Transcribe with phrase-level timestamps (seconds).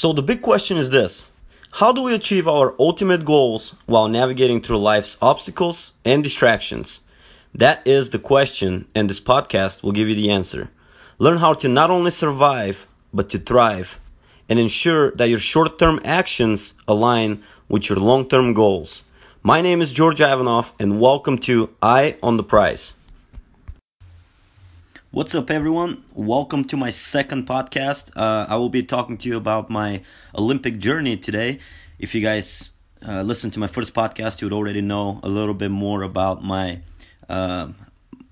[0.00, 1.30] So, the big question is this
[1.72, 7.02] How do we achieve our ultimate goals while navigating through life's obstacles and distractions?
[7.54, 10.70] That is the question, and this podcast will give you the answer.
[11.18, 14.00] Learn how to not only survive, but to thrive,
[14.48, 19.04] and ensure that your short term actions align with your long term goals.
[19.42, 22.94] My name is George Ivanov, and welcome to Eye on the Prize.
[25.12, 26.04] What's up, everyone?
[26.14, 28.10] Welcome to my second podcast.
[28.14, 30.02] Uh, I will be talking to you about my
[30.36, 31.58] Olympic journey today.
[31.98, 32.70] If you guys
[33.04, 36.44] uh, listened to my first podcast, you would already know a little bit more about
[36.44, 36.82] my
[37.28, 37.70] uh,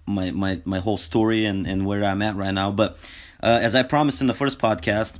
[0.06, 2.70] my my my whole story and and where I'm at right now.
[2.70, 2.96] But
[3.42, 5.18] uh, as I promised in the first podcast,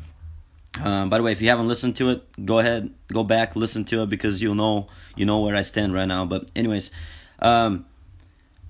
[0.81, 3.85] uh, by the way, if you haven't listened to it, go ahead, go back, listen
[3.87, 6.25] to it because you'll know you know where I stand right now.
[6.25, 6.93] But anyways.
[7.41, 7.85] Um,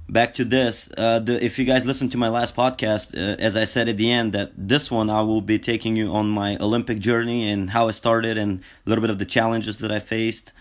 [0.09, 3.57] back to this uh, the, if you guys listen to my last podcast uh, as
[3.57, 6.57] i said at the end that this one i will be taking you on my
[6.57, 9.99] olympic journey and how i started and a little bit of the challenges that i
[9.99, 10.53] faced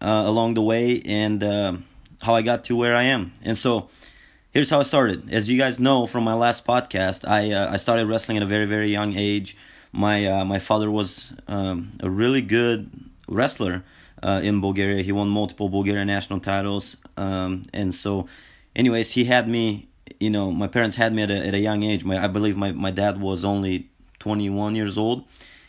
[0.00, 1.76] uh, along the way and uh,
[2.22, 3.32] how i got to where i am.
[3.42, 3.88] And so
[4.52, 5.32] here's how i started.
[5.32, 8.46] As you guys know from my last podcast i uh, i started wrestling at a
[8.46, 9.56] very very young age.
[9.92, 12.90] My uh, my father was um, a really good
[13.28, 13.82] wrestler
[14.22, 15.02] in bulgaria.
[15.02, 18.28] He won multiple bulgarian national titles um, and so
[18.74, 19.88] anyways, he had me.
[20.20, 22.04] You know, my parents had me at a, at a young age.
[22.04, 25.24] My I believe my, my dad was only 21 years old,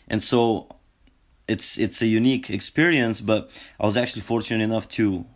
[0.08, 0.68] and so
[1.48, 3.20] it's it's a unique experience.
[3.20, 5.26] But I was actually fortunate enough to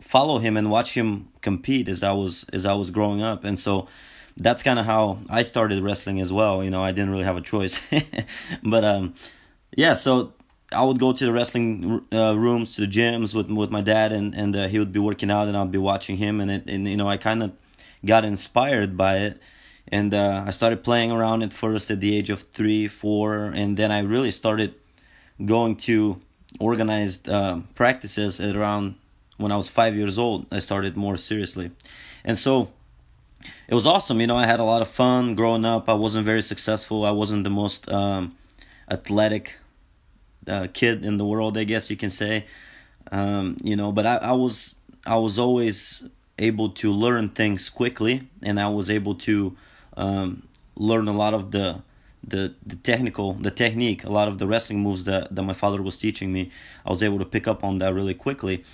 [0.00, 3.58] follow him and watch him compete as I was as I was growing up, and
[3.58, 3.88] so
[4.36, 6.62] that's kind of how I started wrestling as well.
[6.62, 7.80] You know, I didn't really have a choice,
[8.62, 9.14] but um,
[9.76, 9.94] yeah.
[9.94, 10.34] So
[10.70, 14.12] I would go to the wrestling uh, rooms, to the gyms with with my dad,
[14.12, 16.64] and and uh, he would be working out, and I'd be watching him, and it,
[16.66, 17.52] and you know I kind of
[18.04, 19.40] got inspired by it,
[19.88, 23.76] and uh, I started playing around at first at the age of three, four, and
[23.76, 24.74] then I really started
[25.44, 26.20] going to
[26.60, 28.96] organized uh, practices at around
[29.38, 30.46] when I was five years old.
[30.52, 31.70] I started more seriously,
[32.24, 32.70] and so
[33.68, 34.20] it was awesome.
[34.20, 35.88] You know, I had a lot of fun growing up.
[35.88, 37.06] I wasn't very successful.
[37.06, 38.36] I wasn't the most um,
[38.90, 39.56] athletic
[40.48, 42.46] uh, kid in the world, I guess you can say.
[43.10, 44.76] Um, you know, but I, I was
[45.06, 46.04] I was always
[46.38, 49.56] able to learn things quickly, and I was able to
[49.96, 51.82] um, learn a lot of the
[52.22, 55.80] the the technical the technique a lot of the wrestling moves that that my father
[55.82, 56.50] was teaching me.
[56.84, 58.64] I was able to pick up on that really quickly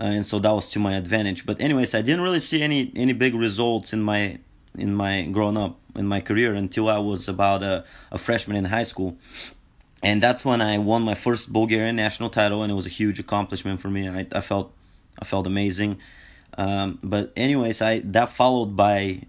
[0.00, 1.44] uh, and so that was to my advantage.
[1.44, 4.38] But anyways i didn't really see any any big results in my
[4.76, 8.66] in my growing up in my career until i was about a, a freshman in
[8.66, 9.18] high school
[10.02, 13.18] and that's when I won my first Bulgarian national title, and it was a huge
[13.18, 14.08] accomplishment for me.
[14.08, 14.72] I, I felt
[15.20, 15.98] I felt amazing.
[16.56, 19.22] Um, but anyways, I that followed by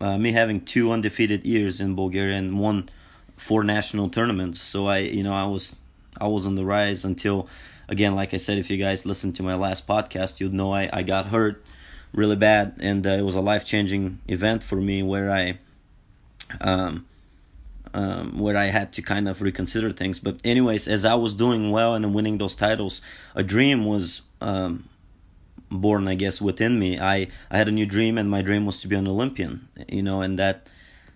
[0.00, 2.88] uh, me having two undefeated years in Bulgaria and won
[3.36, 4.60] four national tournaments.
[4.60, 5.76] So I you know I was
[6.20, 7.48] I was on the rise until
[7.88, 10.88] again, like I said, if you guys listened to my last podcast, you'd know I
[10.92, 11.64] I got hurt
[12.12, 15.58] really bad, and uh, it was a life changing event for me where I
[16.60, 17.07] um
[17.94, 20.18] um, where I had to kind of reconsider things.
[20.18, 23.02] But anyways, as I was doing well and winning those titles,
[23.34, 24.88] a dream was um,
[25.70, 26.98] born, I guess, within me.
[26.98, 29.68] I I had a new dream, and my dream was to be an Olympian.
[29.88, 30.68] You know, and that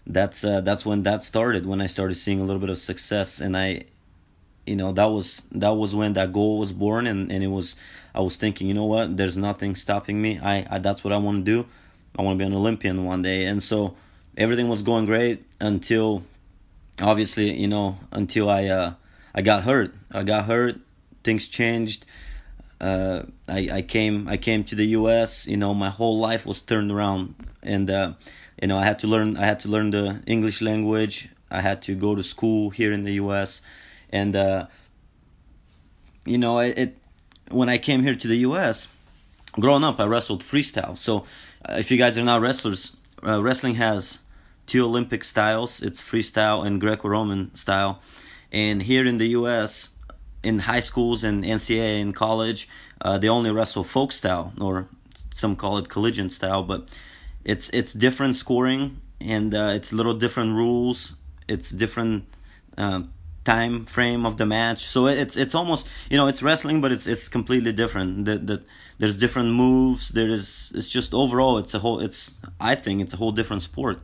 [0.06, 1.66] that's uh, that's when that started.
[1.66, 3.84] When I started seeing a little bit of success, and I,
[4.66, 7.76] you know, that was that was when that goal was born, and and it was.
[8.14, 9.16] I was thinking, you know what?
[9.16, 10.38] There's nothing stopping me.
[10.38, 11.66] I, I that's what I want to do.
[12.18, 13.96] I want to be an Olympian one day, and so
[14.36, 16.22] everything was going great until
[17.02, 18.94] obviously, you know, until I uh,
[19.34, 19.94] I got hurt.
[20.10, 20.76] I got hurt.
[21.24, 22.04] Things changed.
[22.80, 25.46] Uh, I I came I came to the U.S.
[25.46, 28.12] You know, my whole life was turned around, and uh,
[28.60, 31.28] you know, I had to learn I had to learn the English language.
[31.50, 33.60] I had to go to school here in the U.S.
[34.10, 34.66] and uh,
[36.24, 36.98] you know, it, it
[37.50, 38.88] when I came here to the U.S.
[39.60, 40.96] Growing up, I wrestled freestyle.
[40.96, 41.26] So,
[41.68, 42.96] uh, if you guys are not wrestlers,
[43.26, 44.20] uh, wrestling has
[44.66, 45.82] two Olympic styles.
[45.82, 48.00] It's freestyle and Greco-Roman style.
[48.50, 49.90] And here in the U.S.,
[50.42, 52.68] in high schools and NCAA in college,
[53.00, 54.88] uh, they only wrestle folk style, or
[55.32, 56.62] some call it collegiate style.
[56.62, 56.90] But
[57.44, 61.14] it's it's different scoring and uh, it's little different rules.
[61.48, 62.24] It's different
[62.76, 63.02] uh,
[63.44, 64.86] time frame of the match.
[64.86, 68.24] So it's it's almost you know it's wrestling, but it's it's completely different.
[68.24, 68.62] That that
[69.02, 70.10] there's different moves.
[70.10, 73.62] There is it's just overall it's a whole it's I think it's a whole different
[73.62, 73.98] sport.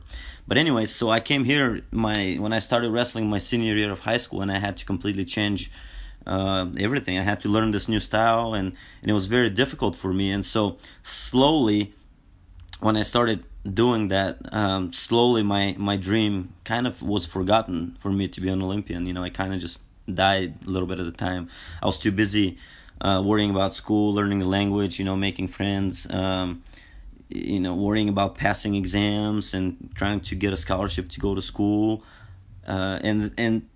[0.45, 3.99] But anyways, so I came here my when I started wrestling my senior year of
[4.01, 5.71] high school, and I had to completely change
[6.27, 7.17] uh, everything.
[7.17, 10.33] I had to learn this new style, and and it was very difficult for me.
[10.33, 11.93] And so slowly,
[12.81, 18.11] when I started doing that, um, slowly my my dream kind of was forgotten for
[18.11, 19.05] me to be an Olympian.
[19.05, 19.79] You know, I kind of just
[20.13, 21.47] died a little bit at the time.
[21.81, 22.57] I was too busy
[23.01, 26.63] uh, worrying about school, learning the language, you know, making friends, um,
[27.29, 31.41] you know, worrying about passing exams and trying to get a scholarship to go to
[31.41, 32.03] school.
[32.67, 33.67] Uh, and and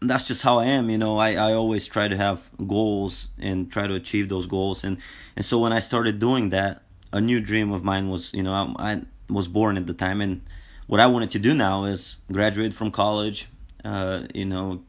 [0.00, 1.18] that's just how I am, you know.
[1.18, 4.84] I, I always try to have goals and try to achieve those goals.
[4.84, 4.98] And,
[5.36, 6.82] and so when I started doing that,
[7.12, 10.20] a new dream of mine was, you know, I, I was born at the time.
[10.20, 10.42] And
[10.86, 13.48] what I wanted to do now is graduate from college,
[13.84, 14.82] uh, you know,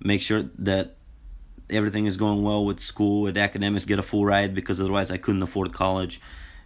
[0.00, 0.96] make sure that
[1.70, 5.16] everything is going well with school, with academics, get a full ride because otherwise I
[5.16, 6.20] couldn't afford college.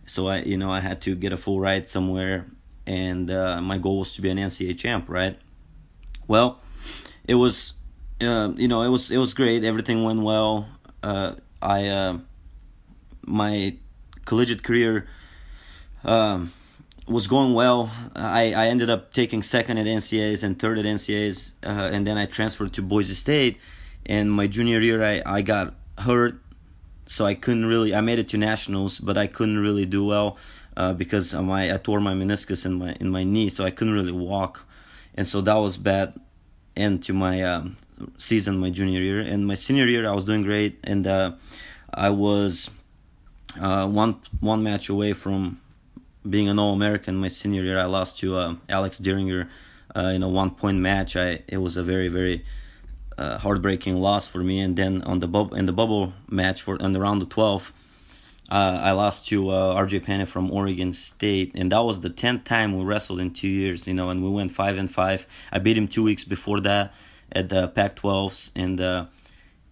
[0.07, 2.47] So I, you know, I had to get a full ride somewhere,
[2.87, 5.39] and uh, my goal was to be an NCAA champ, right?
[6.27, 6.61] Well,
[7.25, 7.75] it was,
[8.21, 9.65] uh, you know, it was it was great.
[9.65, 10.69] Everything went well.
[11.03, 12.19] Uh, I, uh,
[13.25, 13.77] my
[14.25, 15.09] collegiate career.
[16.05, 16.53] Um,
[17.07, 17.91] was going well.
[18.15, 22.17] I, I ended up taking second at NCAAs and third at NCAAs, uh, and then
[22.17, 23.59] I transferred to Boise State.
[24.07, 26.41] And my junior year, I, I got hurt,
[27.07, 27.95] so I couldn't really.
[27.95, 30.37] I made it to nationals, but I couldn't really do well
[30.77, 33.95] uh, because my I tore my meniscus in my in my knee, so I couldn't
[33.95, 34.65] really walk,
[35.15, 36.15] and so that was bad
[36.77, 37.77] end to my um,
[38.19, 39.21] season, my junior year.
[39.21, 41.33] And my senior year, I was doing great, and uh,
[41.93, 42.71] I was
[43.61, 45.61] uh, one one match away from
[46.29, 49.49] being an All American my senior year, I lost to uh, Alex Dieringer
[49.95, 51.17] uh, in a one point match.
[51.17, 52.45] I it was a very very
[53.39, 54.61] heartbreaking loss for me.
[54.61, 57.73] And then on the bub- in the bubble match for on the round of twelve,
[58.51, 62.45] uh, I lost to uh, RJ Pena from Oregon State, and that was the tenth
[62.45, 63.87] time we wrestled in two years.
[63.87, 65.27] You know, and we went five and five.
[65.51, 66.93] I beat him two weeks before that
[67.33, 69.07] at the Pac-12s, and uh,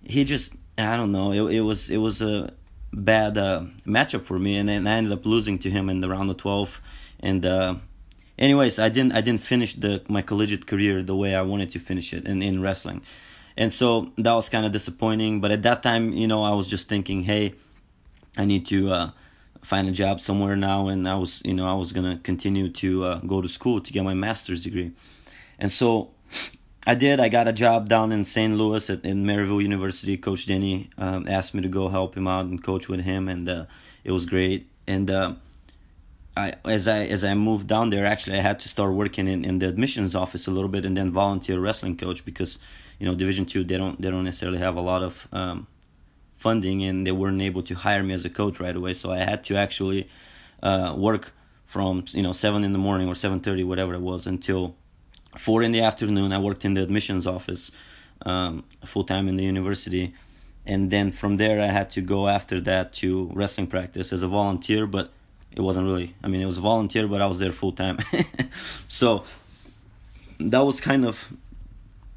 [0.02, 1.32] he just I don't know.
[1.32, 2.52] It, it was it was a
[2.92, 6.08] bad uh, matchup for me, and then I ended up losing to him in the
[6.08, 6.80] round of twelve.
[7.20, 7.76] And uh,
[8.38, 11.78] anyways, I didn't I didn't finish the my collegiate career the way I wanted to
[11.78, 13.02] finish it in in wrestling,
[13.56, 15.40] and so that was kind of disappointing.
[15.40, 17.54] But at that time, you know, I was just thinking, hey,
[18.36, 18.92] I need to.
[18.92, 19.10] Uh,
[19.62, 23.04] find a job somewhere now and i was you know i was gonna continue to
[23.04, 24.90] uh, go to school to get my master's degree
[25.58, 26.12] and so
[26.86, 27.20] I did.
[27.20, 28.54] I got a job down in St.
[28.56, 30.16] Louis at in Maryville University.
[30.16, 33.48] Coach Denny um, asked me to go help him out and coach with him, and
[33.48, 33.66] uh,
[34.02, 34.66] it was great.
[34.86, 35.34] And uh,
[36.36, 39.44] I, as I as I moved down there, actually, I had to start working in,
[39.44, 42.58] in the admissions office a little bit, and then volunteer wrestling coach because
[43.00, 45.66] you know Division two they don't they don't necessarily have a lot of um,
[46.36, 48.94] funding, and they weren't able to hire me as a coach right away.
[48.94, 50.08] So I had to actually
[50.62, 51.32] uh, work
[51.64, 54.76] from you know seven in the morning or seven thirty, whatever it was, until
[55.36, 57.72] four in the afternoon, I worked in the admissions office
[58.26, 60.14] um, full time in the university.
[60.66, 64.28] And then from there, I had to go after that to wrestling practice as a
[64.28, 65.10] volunteer, but
[65.52, 67.98] it wasn't really, I mean, it was a volunteer, but I was there full time.
[68.88, 69.24] so
[70.38, 71.32] that was kind of,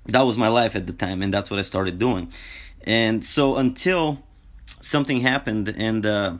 [0.05, 2.31] that was my life at the time, and that's what I started doing.
[2.85, 4.23] And so until
[4.81, 6.37] something happened, and uh,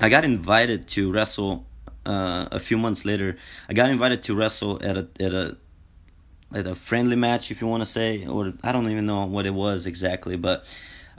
[0.00, 1.66] I got invited to wrestle
[2.04, 3.36] uh, a few months later,
[3.68, 5.56] I got invited to wrestle at a at a
[6.54, 9.46] at a friendly match, if you want to say, or I don't even know what
[9.46, 10.64] it was exactly, but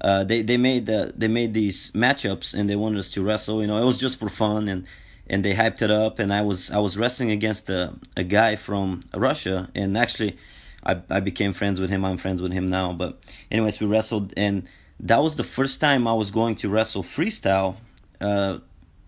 [0.02, 3.62] uh, they they made the, they made these matchups and they wanted us to wrestle.
[3.62, 4.86] You know, it was just for fun and
[5.28, 6.20] and they hyped it up.
[6.20, 10.38] And I was I was wrestling against a a guy from Russia, and actually,
[10.86, 12.06] I I became friends with him.
[12.06, 12.94] I'm friends with him now.
[12.94, 13.20] But
[13.52, 14.68] anyways, we wrestled, and
[15.00, 17.76] that was the first time I was going to wrestle freestyle.
[18.22, 18.60] Uh,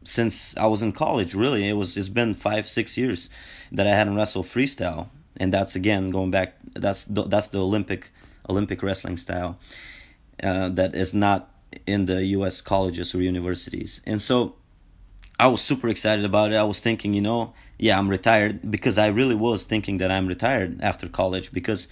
[0.05, 1.33] since I was in college.
[1.33, 3.29] Really, it was it's been five six years
[3.71, 6.55] that I hadn't wrestled freestyle, and that's again going back.
[6.73, 8.11] That's the, that's the Olympic
[8.49, 9.57] Olympic wrestling style
[10.41, 11.51] uh, that is not
[11.85, 12.61] in the U.S.
[12.61, 14.55] colleges or universities, and so.
[15.39, 16.55] I was super excited about it.
[16.55, 20.27] I was thinking, you know, yeah, I'm retired because I really was thinking that I'm
[20.27, 21.51] retired after college.
[21.51, 21.87] Because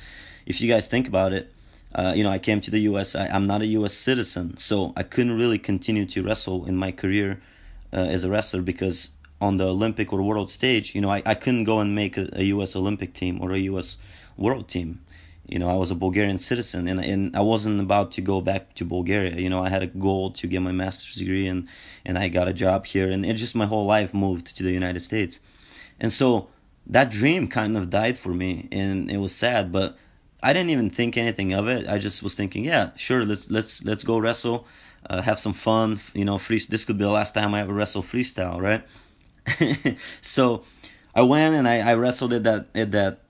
[0.46, 1.52] if you guys think about it,
[1.94, 3.16] uh, you know, I came to the U.S.
[3.16, 3.94] I, I'm not a U.S.
[3.94, 7.42] citizen, so I couldn't really continue to wrestle in my career
[7.92, 11.36] uh, as a wrestler because on the Olympic or world stage, you know, I, I
[11.36, 12.76] couldn't go and make a, a U.S.
[12.76, 13.98] Olympic team or a U.S.
[14.38, 15.02] world team.
[15.54, 18.64] You know, I was a Bulgarian citizen and, and I wasn't about to go back
[18.78, 19.36] to Bulgaria.
[19.46, 21.68] You know, I had a goal to get my master's degree and,
[22.06, 24.76] and I got a job here and it just my whole life moved to the
[24.82, 25.40] United States.
[26.00, 26.28] And so
[26.96, 29.90] that dream kind of died for me and it was sad, but
[30.42, 31.88] I didn't even think anything of it.
[31.88, 34.68] I just was thinking, yeah, sure, let's let's let's go wrestle
[35.10, 36.00] uh, have some fun.
[36.14, 36.60] You know, free.
[36.60, 38.84] This could be the last time I ever wrestle freestyle, right?
[40.22, 40.64] so
[41.14, 43.22] I went and I, I wrestled at that at that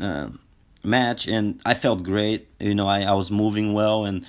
[0.00, 0.28] uh,
[0.84, 2.48] match, and I felt great.
[2.58, 4.24] You know, I, I was moving well, and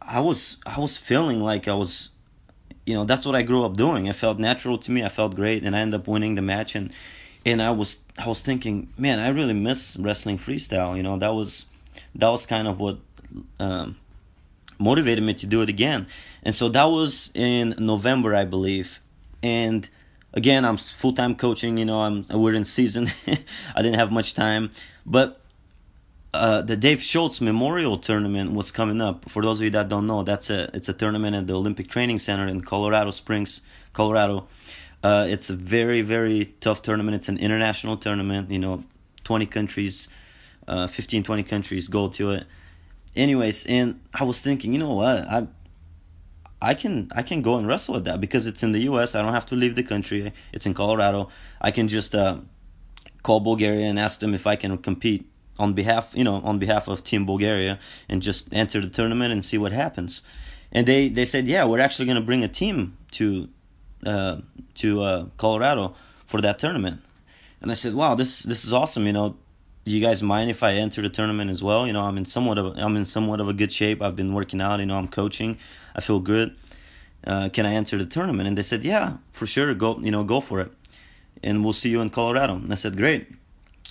[0.00, 2.10] I was I was feeling like I was,
[2.86, 4.06] you know, that's what I grew up doing.
[4.06, 5.04] It felt natural to me.
[5.04, 6.74] I felt great, and I ended up winning the match.
[6.74, 6.94] And
[7.46, 10.96] and I was I was thinking, man, I really miss wrestling freestyle.
[10.96, 11.66] You know, that was
[12.14, 12.98] that was kind of what
[13.58, 13.96] um,
[14.78, 16.06] motivated me to do it again.
[16.42, 19.00] And so that was in November, I believe.
[19.42, 19.88] And
[20.32, 21.78] again, I'm full time coaching.
[21.78, 23.10] You know, I'm we're in season.
[23.74, 24.70] I didn't have much time,
[25.06, 25.40] but
[26.34, 29.30] uh, the Dave Schultz Memorial Tournament was coming up.
[29.30, 31.88] For those of you that don't know, that's a it's a tournament at the Olympic
[31.88, 33.62] Training Center in Colorado Springs,
[33.92, 34.48] Colorado.
[35.02, 37.14] Uh, it's a very very tough tournament.
[37.14, 38.50] It's an international tournament.
[38.50, 38.84] You know,
[39.24, 40.08] 20 countries,
[40.66, 42.46] uh, 15 20 countries go to it.
[43.14, 45.46] Anyways, and I was thinking, you know what, I
[46.60, 49.14] I can I can go and wrestle at that because it's in the U.S.
[49.14, 50.32] I don't have to leave the country.
[50.52, 51.28] It's in Colorado.
[51.60, 52.38] I can just uh,
[53.22, 56.88] call Bulgaria and ask them if I can compete on behalf you know on behalf
[56.88, 60.22] of Team Bulgaria and just enter the tournament and see what happens.
[60.72, 63.48] And they they said yeah we're actually going to bring a team to
[64.06, 64.40] uh,
[64.74, 65.94] to uh, Colorado
[66.26, 67.00] for that tournament.
[67.60, 69.36] And I said wow this this is awesome you know
[69.84, 71.86] you guys mind if I enter the tournament as well?
[71.86, 74.00] You know, I'm in somewhat of I'm in somewhat of a good shape.
[74.00, 74.80] I've been working out.
[74.80, 75.58] You know, I'm coaching.
[75.94, 76.56] I feel good.
[77.26, 78.48] Uh, can I enter the tournament?
[78.48, 79.72] And they said, yeah, for sure.
[79.74, 80.72] Go, you know, go for it.
[81.42, 82.54] And we'll see you in Colorado.
[82.54, 83.28] And I said, great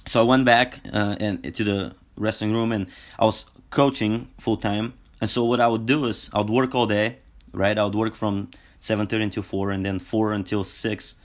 [0.05, 4.57] so I went back uh, and to the wrestling room and I was coaching full
[4.57, 4.93] time.
[5.21, 7.17] And so what I would do is I would work all day,
[7.53, 7.77] right?
[7.77, 8.49] I would work from
[8.81, 11.15] 7:30 until 4 and then 4 until 6.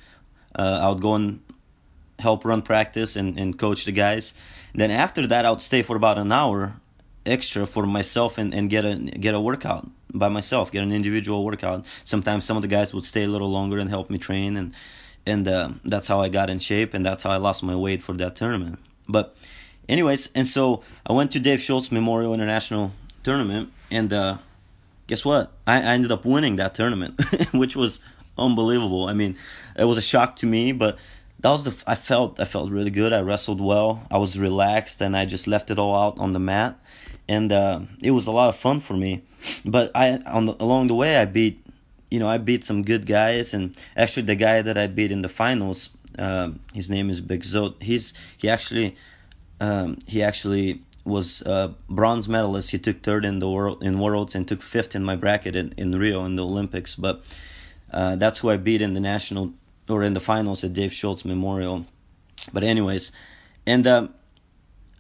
[0.55, 1.41] Uh, I would go and
[2.19, 4.35] help run practice and, and coach the guys.
[4.73, 6.81] And then after that I would stay for about an hour
[7.27, 11.45] extra for myself and, and get a get a workout by myself, get an individual
[11.45, 11.85] workout.
[12.05, 14.75] Sometimes some of the guys would stay a little longer and help me train and
[15.29, 18.03] and uh, that's how I got in shape, and that's how I lost my weight
[18.03, 18.79] for that tournament.
[19.09, 19.37] But,
[19.89, 22.93] anyways, and so I went to Dave Schultz Memorial International
[23.23, 24.39] Tournament, and uh,
[25.07, 25.53] guess what?
[25.67, 27.21] I, I ended up winning that tournament,
[27.53, 28.01] which was
[28.39, 29.07] unbelievable.
[29.07, 29.37] I mean,
[29.77, 30.99] it was a shock to me, but
[31.41, 33.13] that was the I felt I felt really good.
[33.13, 34.07] I wrestled well.
[34.11, 36.79] I was relaxed, and I just left it all out on the mat,
[37.29, 39.23] and uh, it was a lot of fun for me.
[39.65, 41.65] But I on the, along the way, I beat
[42.11, 45.23] you know, I beat some good guys, and actually the guy that I beat in
[45.23, 47.83] the finals, um, his name is Bekzod.
[47.83, 48.97] He's he actually
[49.61, 52.71] um, he actually was a bronze medalist.
[52.71, 55.75] He took third in the world in worlds and took fifth in my bracket in,
[55.77, 56.95] in Rio in the Olympics.
[56.95, 57.23] But
[57.91, 59.53] uh, that's who I beat in the national
[59.89, 61.87] or in the finals at Dave Schultz Memorial.
[62.53, 63.11] But anyways,
[63.67, 64.15] and um,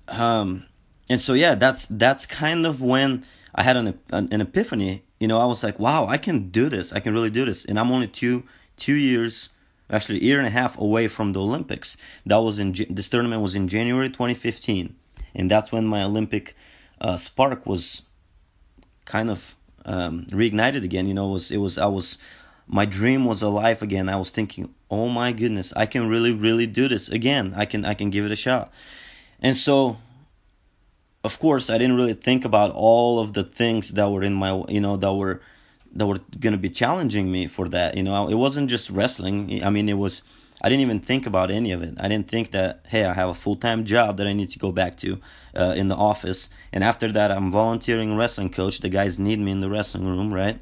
[0.08, 0.64] um
[1.08, 3.24] and so yeah, that's that's kind of when
[3.54, 6.68] I had an an, an epiphany you know, I was like, wow, I can do
[6.68, 6.92] this.
[6.92, 7.64] I can really do this.
[7.64, 8.44] And I'm only two
[8.76, 9.48] two years,
[9.90, 11.96] actually year and a half away from the Olympics.
[12.26, 14.94] That was in this tournament was in January 2015,
[15.34, 16.56] and that's when my Olympic
[17.00, 18.02] uh, spark was
[19.04, 21.08] kind of um, reignited again.
[21.08, 22.18] You know, it was it was I was
[22.68, 24.08] my dream was alive again.
[24.08, 27.54] I was thinking, oh my goodness, I can really really do this again.
[27.56, 28.72] I can I can give it a shot.
[29.40, 29.98] And so
[31.28, 34.64] of course, I didn't really think about all of the things that were in my,
[34.66, 35.42] you know, that were
[35.92, 37.98] that were going to be challenging me for that.
[37.98, 39.62] You know, it wasn't just wrestling.
[39.62, 40.22] I mean, it was.
[40.62, 41.94] I didn't even think about any of it.
[42.00, 44.58] I didn't think that hey, I have a full time job that I need to
[44.58, 45.20] go back to
[45.54, 48.80] uh, in the office, and after that, I'm volunteering wrestling coach.
[48.80, 50.58] The guys need me in the wrestling room, right?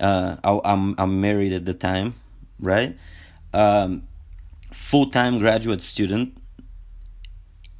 [0.00, 2.14] Uh, I, I'm I'm married at the time,
[2.58, 2.98] right?
[3.54, 4.08] Um,
[4.72, 6.36] full time graduate student,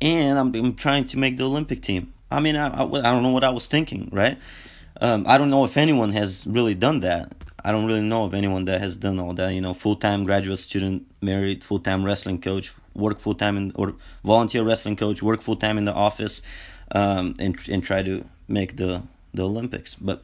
[0.01, 2.13] and I'm, I'm trying to make the Olympic team.
[2.31, 4.39] I mean, I, I, I don't know what I was thinking, right?
[5.01, 7.33] Um, I don't know if anyone has really done that.
[7.65, 9.53] I don't really know of anyone that has done all that.
[9.53, 13.73] You know, full time graduate student, married, full time wrestling coach, work full time in
[13.75, 13.95] or
[14.25, 16.43] volunteer wrestling coach, work full time in the office,
[16.93, 19.03] um, and and try to make the
[19.35, 19.95] the Olympics.
[19.95, 20.23] But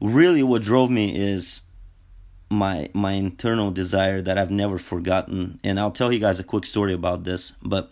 [0.00, 1.62] really, what drove me is
[2.50, 5.58] my my internal desire that I've never forgotten.
[5.64, 7.54] And I'll tell you guys a quick story about this.
[7.62, 7.90] But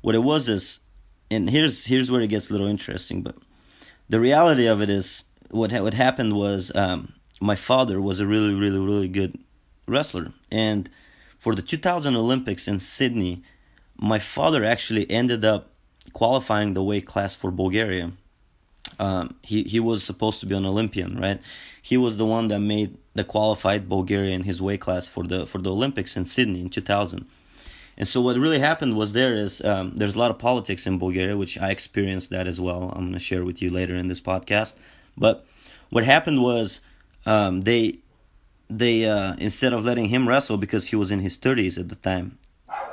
[0.00, 0.80] what it was is,
[1.30, 3.22] and here's here's where it gets a little interesting.
[3.22, 3.36] But
[4.08, 8.54] the reality of it is, what what happened was, um, my father was a really
[8.54, 9.38] really really good
[9.86, 10.88] wrestler, and
[11.38, 13.42] for the 2000 Olympics in Sydney,
[13.96, 15.70] my father actually ended up
[16.12, 18.12] qualifying the weight class for Bulgaria.
[18.98, 21.40] Um, he he was supposed to be an Olympian, right?
[21.82, 25.58] He was the one that made the qualified Bulgarian his weight class for the for
[25.58, 27.26] the Olympics in Sydney in 2000.
[27.98, 30.98] And so what really happened was there is um, there's a lot of politics in
[30.98, 32.92] Bulgaria, which I experienced that as well.
[32.94, 34.76] I'm going to share with you later in this podcast.
[35.16, 35.46] But
[35.90, 36.80] what happened was
[37.24, 37.98] um, they
[38.68, 41.96] they uh, instead of letting him wrestle because he was in his 30s at the
[41.96, 42.38] time,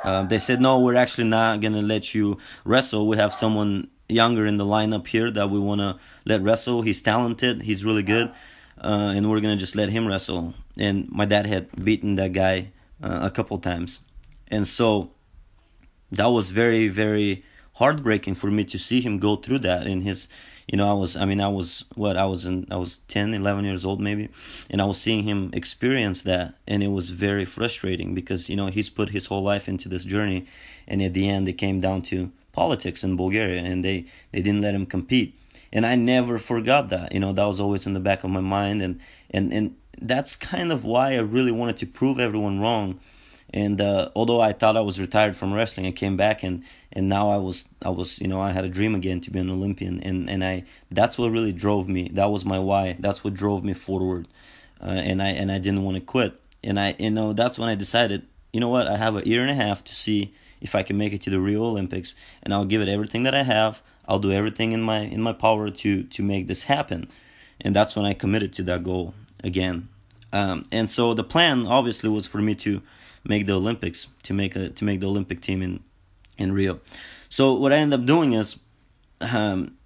[0.03, 3.07] uh, they said no, we're actually not going to let you wrestle.
[3.07, 6.81] We have someone younger in the lineup here that we want to let wrestle.
[6.81, 7.63] He's talented.
[7.63, 8.31] He's really good.
[8.81, 10.53] Uh, and we're gonna just let him wrestle.
[10.77, 13.99] And my dad had beaten that guy uh, a couple times,
[14.53, 15.09] and so
[16.11, 17.43] that was very very
[17.73, 20.27] heartbreaking for me to see him go through that in his
[20.67, 23.33] you know i was i mean i was what i was in i was 10
[23.33, 24.29] 11 years old maybe
[24.69, 28.67] and i was seeing him experience that and it was very frustrating because you know
[28.67, 30.45] he's put his whole life into this journey
[30.87, 34.61] and at the end it came down to politics in bulgaria and they they didn't
[34.61, 35.35] let him compete.
[35.75, 38.45] And i never forgot that you know that was always in the back of my
[38.57, 38.99] mind and
[39.31, 42.99] and and that's kind of why i really wanted to prove everyone wrong
[43.53, 47.07] and uh, although I thought I was retired from wrestling, I came back and and
[47.07, 49.49] now I was I was you know I had a dream again to be an
[49.49, 52.09] Olympian, and and I that's what really drove me.
[52.13, 52.97] That was my why.
[52.99, 54.27] That's what drove me forward,
[54.81, 56.39] uh, and I and I didn't want to quit.
[56.63, 59.41] And I you know that's when I decided you know what I have a year
[59.41, 62.53] and a half to see if I can make it to the Rio Olympics, and
[62.53, 63.83] I'll give it everything that I have.
[64.07, 67.07] I'll do everything in my in my power to to make this happen,
[67.61, 69.89] and that's when I committed to that goal again.
[70.31, 72.81] Um, and so the plan obviously was for me to
[73.23, 75.79] make the Olympics to make a to make the Olympic team in
[76.37, 76.79] in Rio.
[77.29, 78.59] So what I ended up doing is,
[79.21, 79.77] um,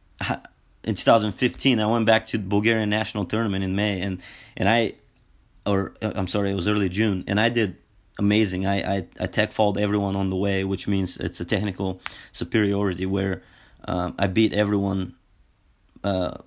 [0.83, 4.21] in 2015, I went back to the Bulgarian national tournament in May, and
[4.55, 4.93] and I,
[5.65, 7.77] or uh, I'm sorry, it was early June, and I did
[8.19, 8.65] amazing.
[8.65, 12.01] I I, I tech faulted everyone on the way, which means it's a technical
[12.31, 13.43] superiority where
[13.85, 15.15] um, I beat everyone
[16.03, 16.37] uh,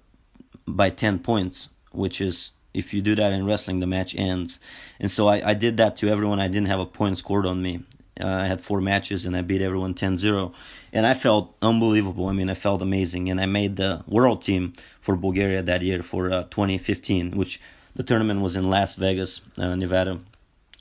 [0.66, 4.58] by 10 points, which is if you do that in wrestling, the match ends.
[4.98, 6.40] And so I, I did that to everyone.
[6.40, 7.82] I didn't have a point scored on me.
[8.20, 10.52] Uh, I had four matches and I beat everyone 10 0.
[10.92, 12.28] And I felt unbelievable.
[12.28, 13.28] I mean, I felt amazing.
[13.28, 17.60] And I made the world team for Bulgaria that year for uh, 2015, which
[17.96, 20.20] the tournament was in Las Vegas, uh, Nevada.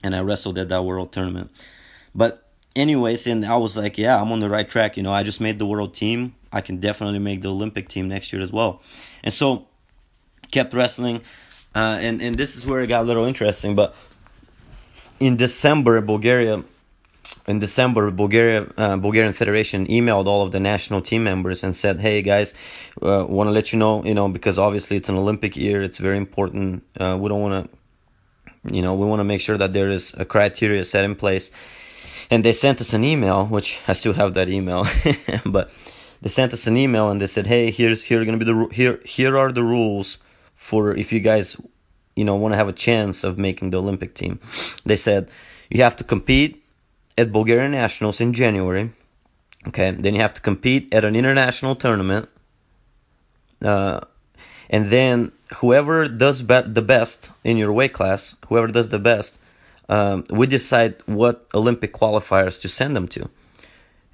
[0.04, 1.52] And I wrestled at that world tournament.
[2.16, 4.98] But, anyways, and I was like, yeah, I'm on the right track.
[4.98, 6.36] You know, I just made the world team.
[6.52, 8.82] I can definitely make the Olympic team next year as well.
[9.24, 9.68] And so,
[10.52, 11.22] kept wrestling.
[11.76, 13.76] Uh, and and this is where it got a little interesting.
[13.76, 13.96] But
[15.20, 16.64] in December, Bulgaria,
[17.48, 22.00] in December, Bulgaria uh, Bulgarian Federation emailed all of the national team members and said,
[22.00, 22.54] "Hey guys,
[23.02, 26.00] uh, want to let you know, you know, because obviously it's an Olympic year, it's
[26.00, 26.84] very important.
[27.00, 30.14] Uh, we don't want to, you know, we want to make sure that there is
[30.18, 31.52] a criteria set in place."
[32.32, 34.86] And they sent us an email, which I still have that email,
[35.46, 35.72] but
[36.22, 38.68] they sent us an email and they said, "Hey, here's here are gonna be the
[38.72, 40.18] here here are the rules."
[40.70, 41.48] For if you guys
[42.16, 44.40] you know want to have a chance of making the Olympic team.
[44.90, 45.22] They said
[45.70, 46.64] you have to compete
[47.18, 48.86] at Bulgarian Nationals in January.
[49.70, 52.30] Okay, then you have to compete at an international tournament.
[53.72, 54.00] Uh,
[54.70, 59.32] and then whoever does be- the best in your weight class, whoever does the best,
[59.90, 63.30] um, we decide what Olympic qualifiers to send them to.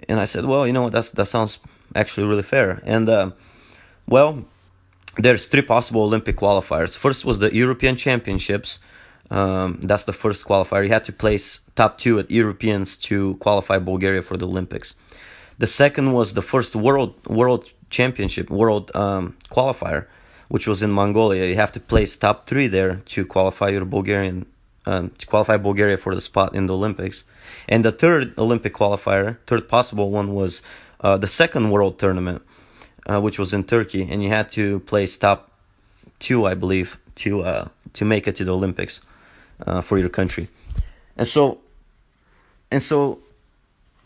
[0.08, 1.60] And I said, well, you know, that's that sounds
[1.94, 2.82] actually really fair.
[2.86, 3.32] And uh,
[4.08, 4.46] well,
[5.18, 6.98] there's three possible Olympic qualifiers.
[6.98, 8.80] First was the European Championships.
[9.32, 10.84] Um, that's the first qualifier.
[10.84, 14.94] You had to place top two at Europeans to qualify Bulgaria for the Olympics.
[15.58, 20.08] The second was the first World World Championship World um, qualifier,
[20.50, 21.46] which was in Mongolia.
[21.46, 24.46] You have to place top three there to qualify your Bulgarian
[24.86, 27.24] um, to qualify Bulgaria for the spot in the Olympics.
[27.68, 30.62] And the third Olympic qualifier, third possible one, was
[31.02, 32.42] uh, the second World Tournament
[33.06, 35.52] uh, which was in Turkey, and you had to place top
[36.20, 39.02] two, I believe, to uh, to make it to the Olympics
[39.66, 40.48] uh, for your country.
[41.18, 41.60] And so,
[42.72, 43.20] and so,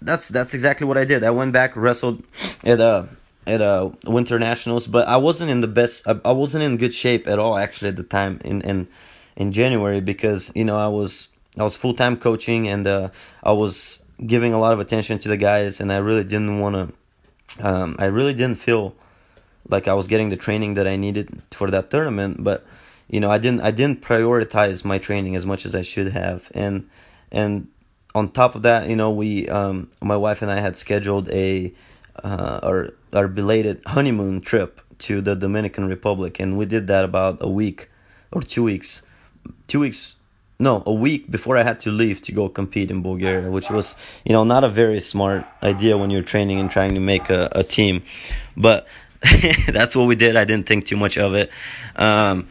[0.02, 1.24] that's that's exactly what I did.
[1.24, 2.24] I went back, wrestled
[2.64, 3.08] at a
[3.48, 6.08] at a Winter Nationals, but I wasn't in the best.
[6.08, 8.88] I, I wasn't in good shape at all actually at the time in in
[9.36, 13.10] in January because you know I was I was full time coaching and uh,
[13.44, 16.76] I was giving a lot of attention to the guys, and I really didn't want
[16.76, 16.94] to
[17.60, 18.96] um, I really didn't feel
[19.68, 22.66] like I was getting the training that I needed for that tournament, but
[23.10, 26.52] you know, I didn't I didn't prioritize my training as much as I should have,
[26.54, 26.90] and
[27.32, 27.68] and
[28.16, 31.74] on top of that, you know, we um, my wife and I had scheduled a
[32.24, 37.38] uh, our our belated honeymoon trip to the Dominican Republic, and we did that about
[37.42, 37.90] a week
[38.32, 39.02] or two weeks,
[39.68, 40.16] two weeks
[40.60, 43.96] no, a week before I had to leave to go compete in Bulgaria, which was,
[44.26, 47.50] you know, not a very smart idea when you're training and trying to make a,
[47.54, 48.04] a team.
[48.58, 48.86] But
[49.68, 50.36] that's what we did.
[50.36, 51.50] I didn't think too much of it.
[51.96, 52.50] Um,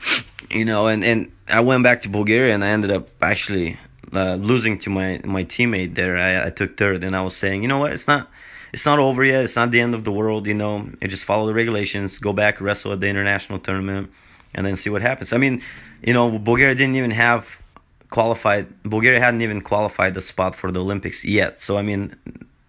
[0.50, 3.78] you know, and, and I went back to Bulgaria and I ended up actually
[4.14, 6.16] uh, losing to my, my teammate there.
[6.16, 8.30] I, I took third and I was saying, you know what, it's not,
[8.72, 9.44] it's not over yet.
[9.44, 10.88] It's not the end of the world, you know.
[11.02, 14.10] I just follow the regulations, go back, wrestle at the international tournament,
[14.54, 15.34] and then see what happens.
[15.34, 15.62] I mean,
[16.02, 17.58] you know, Bulgaria didn't even have
[18.10, 18.66] qualified.
[18.82, 21.60] Bulgaria hadn't even qualified the spot for the Olympics yet.
[21.60, 22.14] So I mean,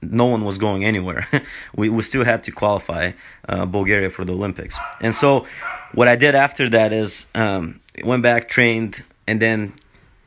[0.02, 1.28] no one was going anywhere.
[1.76, 3.12] we we still had to qualify
[3.48, 4.78] uh, Bulgaria for the Olympics.
[5.02, 5.46] And so,
[5.94, 9.74] what I did after that is um, went back, trained, and then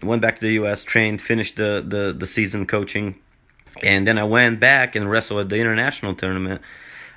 [0.02, 3.16] went back to the U.S., trained, finished the the the season coaching,
[3.82, 6.60] and then I went back and wrestled at the international tournament.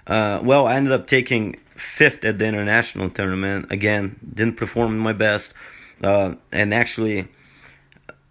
[0.08, 3.72] Uh, well, I ended up taking fifth at the international tournament.
[3.72, 5.54] Again, didn't perform my best,
[6.04, 7.28] uh, and actually,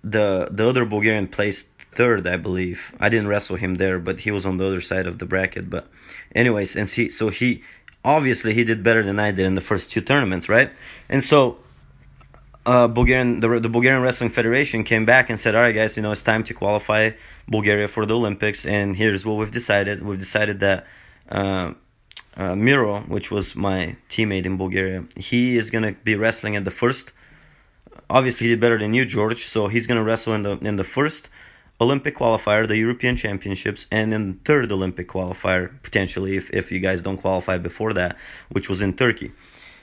[0.04, 2.94] the the other Bulgarian placed third, I believe.
[3.00, 5.70] I didn't wrestle him there, but he was on the other side of the bracket.
[5.70, 5.88] But,
[6.34, 7.62] anyways, and he so he
[8.04, 10.70] obviously he did better than I did in the first two tournaments, right?
[11.08, 11.58] And so.
[12.66, 16.02] Uh, Bulgarian, the, the Bulgarian Wrestling Federation came back and said, "All right, guys, you
[16.02, 17.10] know it's time to qualify
[17.46, 20.02] Bulgaria for the Olympics, and here's what we've decided.
[20.02, 20.86] We've decided that
[21.28, 21.74] uh,
[22.38, 26.70] uh, Miro, which was my teammate in Bulgaria, he is gonna be wrestling at the
[26.70, 27.12] first.
[28.14, 29.44] Obviously, he did better than you, George.
[29.44, 31.28] So he's gonna wrestle in the in the first
[31.80, 37.02] Olympic qualifier, the European Championships, and in third Olympic qualifier potentially if if you guys
[37.02, 38.16] don't qualify before that,
[38.54, 39.32] which was in Turkey.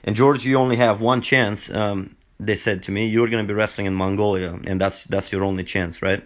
[0.05, 1.69] And George, you only have one chance.
[1.69, 5.43] Um, they said to me, you're gonna be wrestling in Mongolia, and that's that's your
[5.43, 6.23] only chance, right?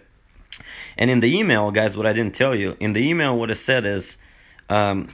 [0.96, 3.58] And in the email, guys, what I didn't tell you, in the email, what it
[3.58, 4.16] said is,
[4.70, 5.08] um,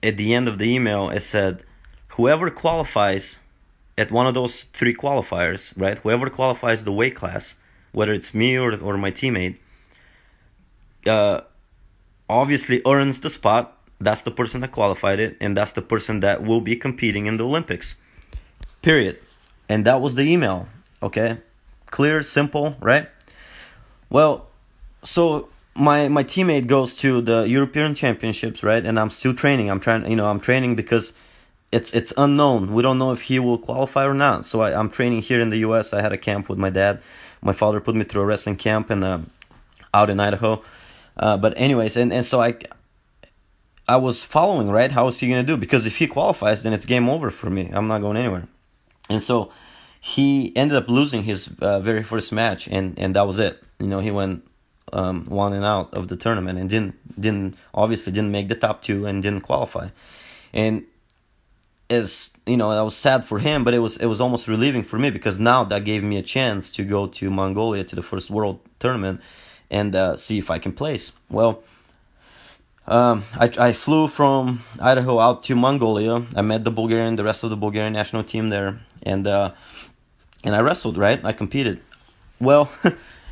[0.00, 1.64] at the end of the email, it said,
[2.16, 3.40] whoever qualifies
[3.98, 5.98] at one of those three qualifiers, right?
[5.98, 7.54] Whoever qualifies the weight class,
[7.92, 9.56] whether it's me or, or my teammate,
[11.06, 11.40] uh,
[12.28, 13.72] obviously earns the spot.
[13.98, 17.38] That's the person that qualified it, and that's the person that will be competing in
[17.38, 17.94] the Olympics.
[18.82, 19.18] Period.
[19.68, 20.68] And that was the email.
[21.02, 21.38] Okay?
[21.86, 23.08] Clear, simple, right?
[24.10, 24.48] Well,
[25.02, 28.84] so my my teammate goes to the European Championships, right?
[28.84, 29.70] And I'm still training.
[29.70, 31.12] I'm trying, you know, I'm training because
[31.76, 32.72] it's it's unknown.
[32.72, 34.44] We don't know if he will qualify or not.
[34.44, 35.92] So I, I'm training here in the U.S.
[35.92, 37.00] I had a camp with my dad.
[37.42, 39.18] My father put me through a wrestling camp and uh,
[39.92, 40.62] out in Idaho.
[41.16, 42.56] Uh, but anyways, and, and so I
[43.86, 44.90] I was following right.
[44.90, 45.56] How is he gonna do?
[45.56, 47.70] Because if he qualifies, then it's game over for me.
[47.72, 48.48] I'm not going anywhere.
[49.08, 49.52] And so
[50.00, 53.62] he ended up losing his uh, very first match, and and that was it.
[53.78, 54.44] You know, he went
[54.92, 58.82] um, one and out of the tournament and didn't didn't obviously didn't make the top
[58.82, 59.88] two and didn't qualify.
[60.52, 60.84] And
[61.88, 64.82] as you know, I was sad for him, but it was it was almost relieving
[64.82, 68.02] for me because now that gave me a chance to go to Mongolia to the
[68.02, 69.20] first world tournament
[69.70, 71.12] and uh, see if I can place.
[71.30, 71.62] Well,
[72.86, 76.24] um, I I flew from Idaho out to Mongolia.
[76.34, 79.52] I met the Bulgarian, the rest of the Bulgarian national team there, and uh,
[80.44, 80.96] and I wrestled.
[80.96, 81.80] Right, I competed.
[82.40, 82.70] Well.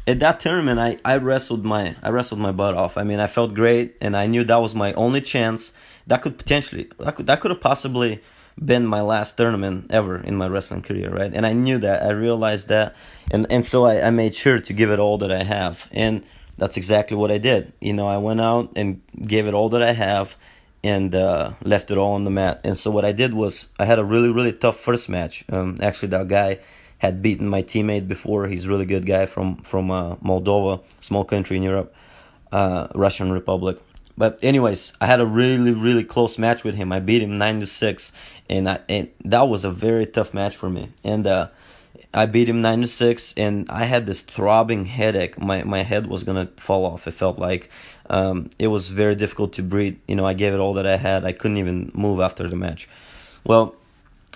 [0.06, 2.98] at that tournament I, I wrestled my I wrestled my butt off.
[2.98, 5.72] I mean I felt great and I knew that was my only chance.
[6.06, 8.20] That could potentially that could that could have possibly
[8.62, 11.32] been my last tournament ever in my wrestling career, right?
[11.32, 12.02] And I knew that.
[12.02, 12.94] I realized that
[13.30, 15.88] and, and so I, I made sure to give it all that I have.
[15.92, 16.24] And
[16.58, 17.72] that's exactly what I did.
[17.80, 20.36] You know, I went out and gave it all that I have
[20.82, 22.60] and uh, left it all on the mat.
[22.64, 25.44] And so what I did was I had a really, really tough first match.
[25.50, 26.60] Um, actually that guy
[26.98, 28.46] had beaten my teammate before.
[28.48, 31.94] He's a really good guy from from uh, Moldova, small country in Europe,
[32.52, 33.78] uh, Russian Republic.
[34.16, 36.92] But anyways, I had a really really close match with him.
[36.92, 38.12] I beat him nine to six,
[38.48, 40.90] and I and that was a very tough match for me.
[41.02, 41.48] And uh,
[42.12, 45.40] I beat him nine to six, and I had this throbbing headache.
[45.40, 47.06] My my head was gonna fall off.
[47.06, 47.70] It felt like
[48.10, 49.98] um, it was very difficult to breathe.
[50.06, 51.24] You know, I gave it all that I had.
[51.24, 52.88] I couldn't even move after the match.
[53.44, 53.74] Well,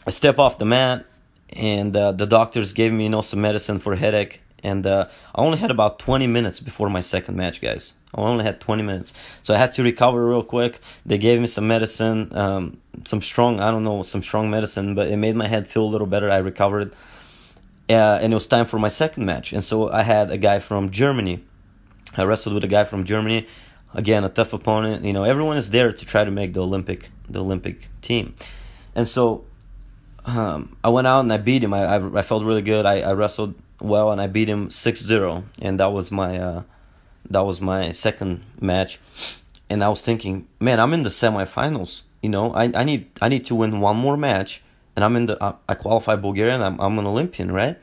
[0.07, 1.07] I step off the mat
[1.51, 5.41] and uh, the doctors gave me you know some medicine for headache and uh, i
[5.41, 9.13] only had about 20 minutes before my second match guys i only had 20 minutes.
[9.43, 10.81] So i had to recover real quick.
[11.05, 15.09] They gave me some medicine um, some strong i don't know some strong medicine but
[15.09, 16.31] it made my head feel a little better.
[16.31, 16.95] I recovered
[17.91, 19.53] uh, and it was time for my second match.
[19.53, 21.45] And so i had a guy from germany.
[22.17, 23.47] I wrestled with a guy from germany.
[23.95, 25.05] Again a tough opponent.
[25.05, 28.35] You know everyone is there to try to make the olympic the olympic team.
[28.95, 29.45] And so
[30.25, 31.73] um, I went out and I beat him.
[31.73, 32.85] I, I, I felt really good.
[32.85, 36.63] I, I wrestled well and I beat him 6-0 and that was my uh,
[37.31, 39.01] that was my second match.
[39.71, 42.03] And I was thinking, man, I'm in the semifinals.
[42.23, 44.63] You know, I, I need I need to win one more match,
[44.97, 47.77] and I'm in the I, I qualify Bulgaria, and I'm I'm an Olympian, right?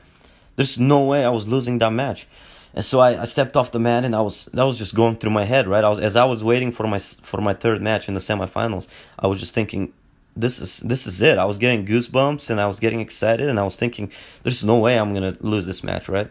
[0.56, 2.26] There's no way I was losing that match.
[2.74, 5.16] And so I, I stepped off the mat and I was that was just going
[5.16, 5.82] through my head, right?
[5.82, 8.86] I was as I was waiting for my for my third match in the semifinals,
[9.18, 9.94] I was just thinking,
[10.36, 11.38] this is this is it.
[11.38, 14.78] I was getting goosebumps and I was getting excited and I was thinking, there's no
[14.78, 16.30] way I'm gonna lose this match, right?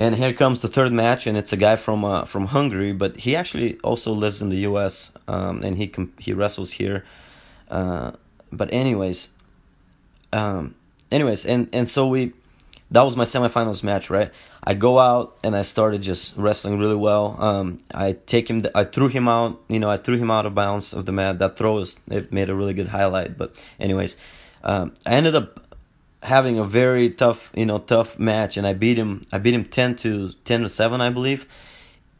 [0.00, 3.18] And here comes the third match, and it's a guy from uh, from Hungary, but
[3.18, 5.12] he actually also lives in the U.S.
[5.28, 7.04] Um, and he com- he wrestles here.
[7.68, 8.12] Uh,
[8.50, 9.28] but anyways,
[10.32, 10.74] um,
[11.12, 12.32] anyways, and and so we
[12.90, 14.32] that was my semifinals match, right?
[14.64, 17.36] I go out and I started just wrestling really well.
[17.38, 20.54] Um, I take him, I threw him out, you know, I threw him out of
[20.54, 21.38] bounds of the mat.
[21.40, 23.36] That throw is, it made a really good highlight.
[23.36, 24.16] But anyways,
[24.64, 25.60] um, I ended up
[26.22, 29.22] having a very tough, you know, tough match, and I beat him.
[29.32, 31.46] I beat him ten to ten to seven, I believe,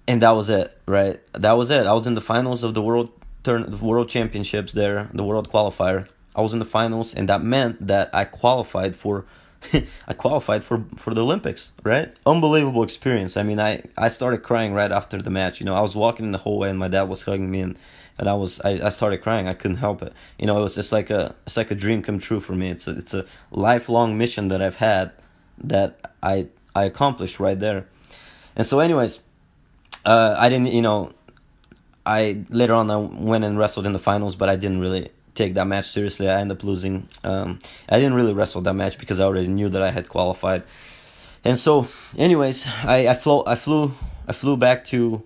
[0.09, 1.21] and that was it, right?
[1.33, 1.87] That was it.
[1.87, 3.11] I was in the finals of the world
[3.43, 6.09] turn the World Championships there, the World Qualifier.
[6.35, 9.27] I was in the finals, and that meant that I qualified for.
[10.09, 12.15] I qualified for for the Olympics, right?
[12.25, 13.37] Unbelievable experience.
[13.37, 15.61] I mean, I I started crying right after the match.
[15.61, 17.79] You know, I was walking in the hallway, and my dad was hugging me, and
[18.19, 19.49] and I was I, I started crying.
[19.49, 20.13] I couldn't help it.
[20.39, 22.71] You know, it was just like a it's like a dream come true for me.
[22.71, 25.13] It's a it's a lifelong mission that I've had
[25.59, 27.87] that I I accomplished right there.
[28.57, 29.21] And so, anyways,
[30.05, 31.13] uh, I didn't you know
[32.05, 35.55] I later on I went and wrestled in the finals, but I didn't really take
[35.55, 36.29] that match seriously.
[36.29, 37.09] I ended up losing.
[37.25, 40.63] Um, I didn't really wrestle that match because I already knew that I had qualified.
[41.45, 43.95] And so, anyways, I I flew I flew
[44.29, 45.23] I flew back to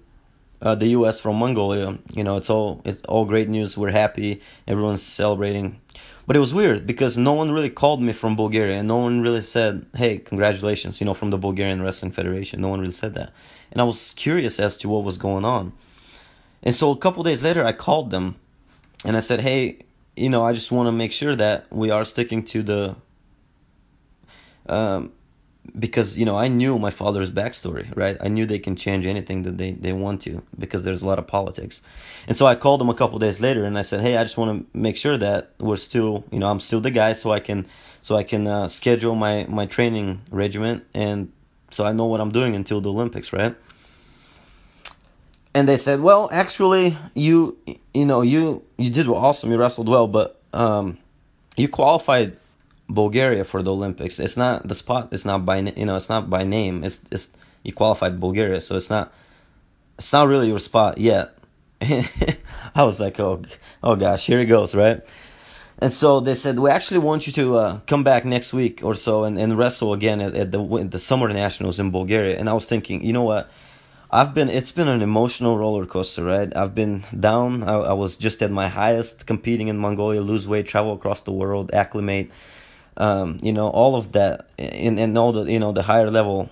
[0.65, 1.21] uh, the U.S.
[1.21, 1.99] from Mongolia.
[2.13, 3.77] You know, it's all it's all great news.
[3.77, 4.41] We're happy.
[4.67, 5.81] Everyone's celebrating.
[6.27, 9.21] But it was weird because no one really called me from Bulgaria, and no one
[9.21, 12.63] really said, "Hey, congratulations!" You know, from the Bulgarian Wrestling Federation.
[12.63, 13.33] No one really said that,
[13.71, 15.73] and I was curious as to what was going on.
[16.63, 18.37] And so a couple days later, I called them,
[19.05, 19.81] and I said, "Hey,
[20.17, 22.97] you know, I just want to make sure that we are sticking to the."
[24.67, 25.13] Um,
[25.79, 28.17] because you know I knew my father's backstory, right?
[28.21, 31.19] I knew they can change anything that they, they want to because there's a lot
[31.19, 31.83] of politics,
[32.29, 34.37] and so I called them a couple days later and I said, hey, I just
[34.37, 37.41] want to make sure that we're still, you know, I'm still the guy, so I
[37.41, 37.67] can
[38.03, 41.33] so I can uh, schedule my my training regiment and
[41.71, 43.57] so I know what I'm doing until the Olympics, right?
[45.55, 47.59] And they said, well, actually, you
[47.93, 50.99] you know you you did awesome, you wrestled well, but um,
[51.57, 52.37] you qualified
[52.89, 54.19] Bulgaria for the Olympics.
[54.19, 55.09] It's not the spot.
[55.13, 55.97] It's not by you know.
[55.97, 56.85] It's not by name.
[56.85, 59.13] It's just you qualified Bulgaria, so it's not.
[59.99, 61.37] It's not really your spot yet.
[61.83, 63.43] I was like, oh,
[63.83, 65.03] oh gosh, here it goes, right?
[65.79, 68.95] And so they said, we actually want you to uh, come back next week or
[68.95, 72.39] so and, and wrestle again at, at the the summer nationals in Bulgaria.
[72.39, 73.51] And I was thinking, you know what?
[74.11, 76.55] I've been it's been an emotional roller coaster, right?
[76.57, 77.65] I've been down.
[77.65, 81.33] I, I was just at my highest competing in Mongolia, lose weight, travel across the
[81.33, 82.31] world, acclimate
[82.97, 86.51] um, you know, all of that, and, and all the, you know, the higher level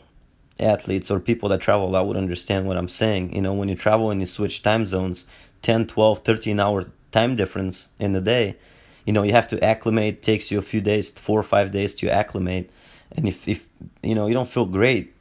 [0.59, 3.35] athletes or people that travel out would understand what I'm saying.
[3.35, 5.27] You know, when you travel and you switch time zones,
[5.63, 8.57] 10, 12, 13 hour time difference in the day,
[9.05, 11.95] you know, you have to acclimate, takes you a few days, four or five days
[11.97, 12.71] to acclimate.
[13.17, 13.67] And if, if,
[14.03, 15.15] you know, you don't feel great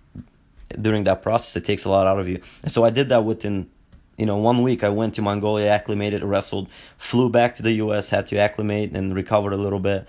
[0.79, 2.41] during that process, it takes a lot out of you.
[2.63, 3.69] And so I did that within,
[4.17, 4.83] you know, one week.
[4.83, 9.15] I went to Mongolia, acclimated, wrestled, flew back to the US, had to acclimate and
[9.15, 10.07] recovered a little bit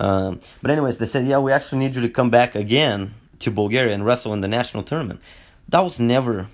[0.00, 3.50] um, but anyways, they said, yeah, we actually need you to come back again to
[3.50, 5.20] Bulgaria and wrestle in the national tournament.
[5.68, 6.48] That was never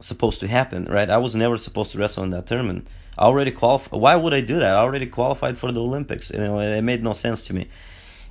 [0.00, 1.10] supposed to happen, right?
[1.10, 2.88] I was never supposed to wrestle in that tournament.
[3.18, 4.00] I already qualified.
[4.00, 4.74] Why would I do that?
[4.74, 6.30] I already qualified for the Olympics.
[6.30, 7.68] You know, it made no sense to me,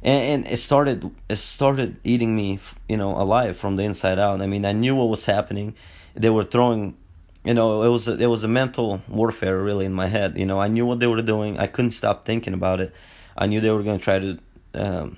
[0.02, 4.42] and, and it started it started eating me, you know, alive from the inside out.
[4.42, 5.76] I mean, I knew what was happening.
[6.16, 6.98] They were throwing,
[7.44, 10.38] you know, it was a, it was a mental warfare really in my head.
[10.38, 11.60] You know, I knew what they were doing.
[11.60, 12.94] I couldn't stop thinking about it.
[13.38, 14.40] I knew they were going to try to
[14.76, 15.18] um,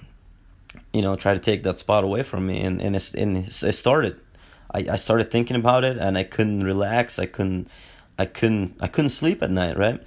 [0.94, 2.62] you know, try to take that spot away from me.
[2.62, 4.20] And and it, and it started.
[4.72, 7.20] I, I started thinking about it, and I couldn't relax.
[7.20, 7.70] I couldn't,
[8.20, 10.02] I couldn't, I couldn't sleep at night, right?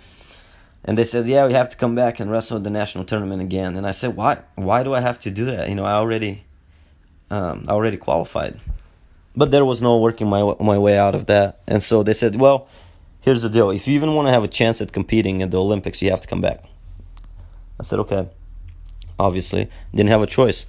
[0.84, 3.76] And they said, "Yeah, we have to come back and wrestle the national tournament again."
[3.76, 4.38] And I said, "Why?
[4.56, 5.68] Why do I have to do that?
[5.68, 6.44] You know, I already,
[7.30, 8.58] um, I already qualified."
[9.36, 11.60] But there was no working my my way out of that.
[11.66, 12.68] And so they said, "Well,
[13.20, 13.70] here's the deal.
[13.70, 16.20] If you even want to have a chance at competing at the Olympics, you have
[16.22, 16.64] to come back."
[17.78, 18.28] I said, "Okay."
[19.20, 19.68] Obviously.
[19.94, 20.66] Didn't have a choice.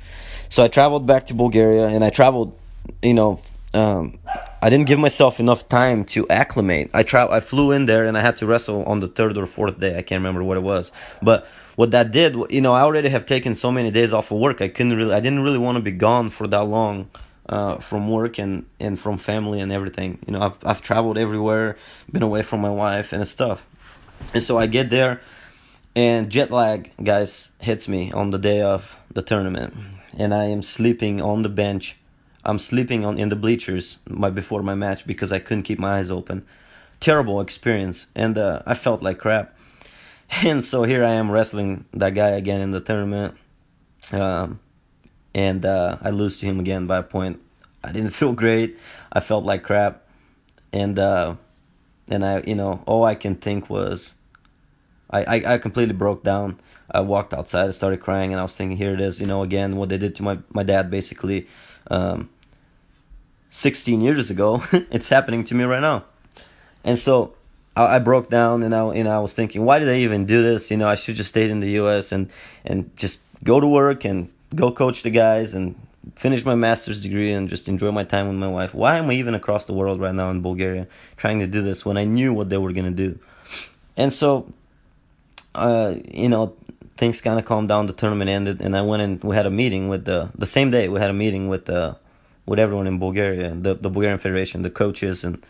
[0.50, 2.58] So I traveled back to Bulgaria and I traveled,
[3.02, 3.40] you know,
[3.74, 4.20] um,
[4.62, 6.92] I didn't give myself enough time to acclimate.
[6.94, 9.48] I tra- I flew in there and I had to wrestle on the third or
[9.48, 9.98] fourth day.
[9.98, 10.92] I can't remember what it was.
[11.22, 14.38] But what that did, you know, I already have taken so many days off of
[14.38, 14.62] work.
[14.62, 17.10] I couldn't really, I didn't really want to be gone for that long.
[17.50, 20.20] Uh, from work and, and from family and everything.
[20.26, 21.76] You know, I've I've traveled everywhere,
[22.10, 23.66] been away from my wife and stuff.
[24.34, 25.20] And so I get there,
[25.96, 29.74] and jet lag, guys, hits me on the day of the tournament,
[30.18, 31.98] and I am sleeping on the bench.
[32.46, 36.00] I'm sleeping on in the bleachers my before my match because I couldn't keep my
[36.00, 36.46] eyes open.
[37.00, 39.58] Terrible experience, and uh, I felt like crap.
[40.44, 43.36] And so here I am wrestling that guy again in the tournament,
[44.14, 44.62] um,
[45.36, 47.42] and uh, I lose to him again by a point.
[47.84, 48.78] I didn't feel great.
[49.12, 50.08] I felt like crap,
[50.72, 51.36] and uh,
[52.08, 54.14] and I, you know, all I can think was
[55.12, 56.60] I, I, I completely broke down.
[56.94, 59.44] I walked outside, I started crying, and I was thinking, here it is, you know,
[59.44, 61.48] again, what they did to my, my dad basically
[61.90, 62.30] um,
[63.50, 66.04] 16 years ago, it's happening to me right now.
[66.84, 67.34] And so
[67.76, 70.42] I, I broke down, and I, know, I was thinking, why did I even do
[70.42, 70.70] this?
[70.70, 72.12] You know, I should just stay in the U.S.
[72.12, 72.30] and
[72.66, 75.76] and just go to work and go coach the guys and
[76.16, 78.74] finish my master's degree and just enjoy my time with my wife.
[78.74, 81.86] Why am I even across the world right now in Bulgaria trying to do this
[81.86, 83.20] when I knew what they were gonna do?
[83.98, 84.52] and so,
[85.56, 86.56] uh, you know,
[86.98, 87.88] things kind of calmed down.
[87.88, 90.72] The tournament ended, and I went and we had a meeting with the the same
[90.72, 90.88] day.
[90.88, 91.98] We had a meeting with the
[92.46, 95.44] with everyone in Bulgaria, the the Bulgarian Federation, the coaches and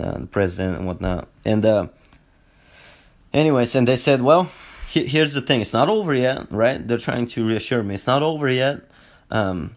[0.00, 1.28] uh, the president and whatnot.
[1.44, 1.88] And uh,
[3.32, 4.50] anyways, and they said, well,
[4.90, 6.86] he, here's the thing: it's not over yet, right?
[6.86, 8.82] They're trying to reassure me it's not over yet.
[9.30, 9.76] Um,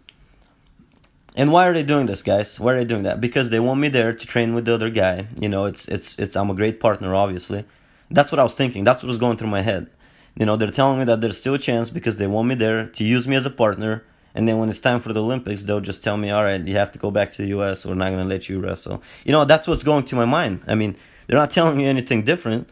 [1.34, 2.58] and why are they doing this, guys?
[2.58, 3.20] Why are they doing that?
[3.20, 5.28] Because they want me there to train with the other guy.
[5.38, 6.34] You know, it's it's it's.
[6.34, 7.64] I'm a great partner, obviously.
[8.10, 8.84] That's what I was thinking.
[8.84, 9.90] That's what was going through my head.
[10.36, 12.86] You know, they're telling me that there's still a chance because they want me there
[12.86, 14.04] to use me as a partner.
[14.34, 16.76] And then when it's time for the Olympics, they'll just tell me, all right, you
[16.76, 17.86] have to go back to the U.S.
[17.86, 19.02] We're not going to let you wrestle.
[19.24, 20.60] You know, that's what's going to my mind.
[20.66, 20.94] I mean,
[21.26, 22.68] they're not telling me anything different.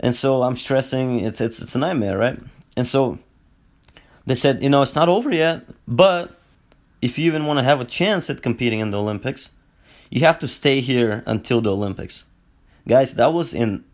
[0.00, 1.20] And so I'm stressing.
[1.20, 2.38] It's, it's, it's a nightmare, right?
[2.76, 3.20] And so
[4.26, 6.40] they said, you know, it's not over yet, but
[7.00, 9.50] if you even want to have a chance at competing in the Olympics,
[10.10, 12.24] you have to stay here until the Olympics.
[12.88, 13.84] Guys, that was in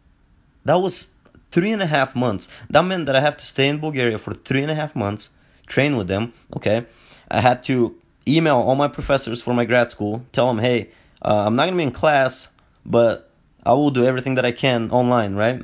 [0.64, 1.08] that was
[1.50, 2.48] three and a half months.
[2.68, 5.30] That meant that I have to stay in Bulgaria for three and a half months,
[5.66, 6.32] train with them.
[6.56, 6.86] Okay,
[7.30, 7.96] I had to
[8.26, 10.90] email all my professors for my grad school, tell them, hey,
[11.22, 12.48] uh, I'm not gonna be in class,
[12.84, 13.30] but
[13.64, 15.62] I will do everything that I can online, right?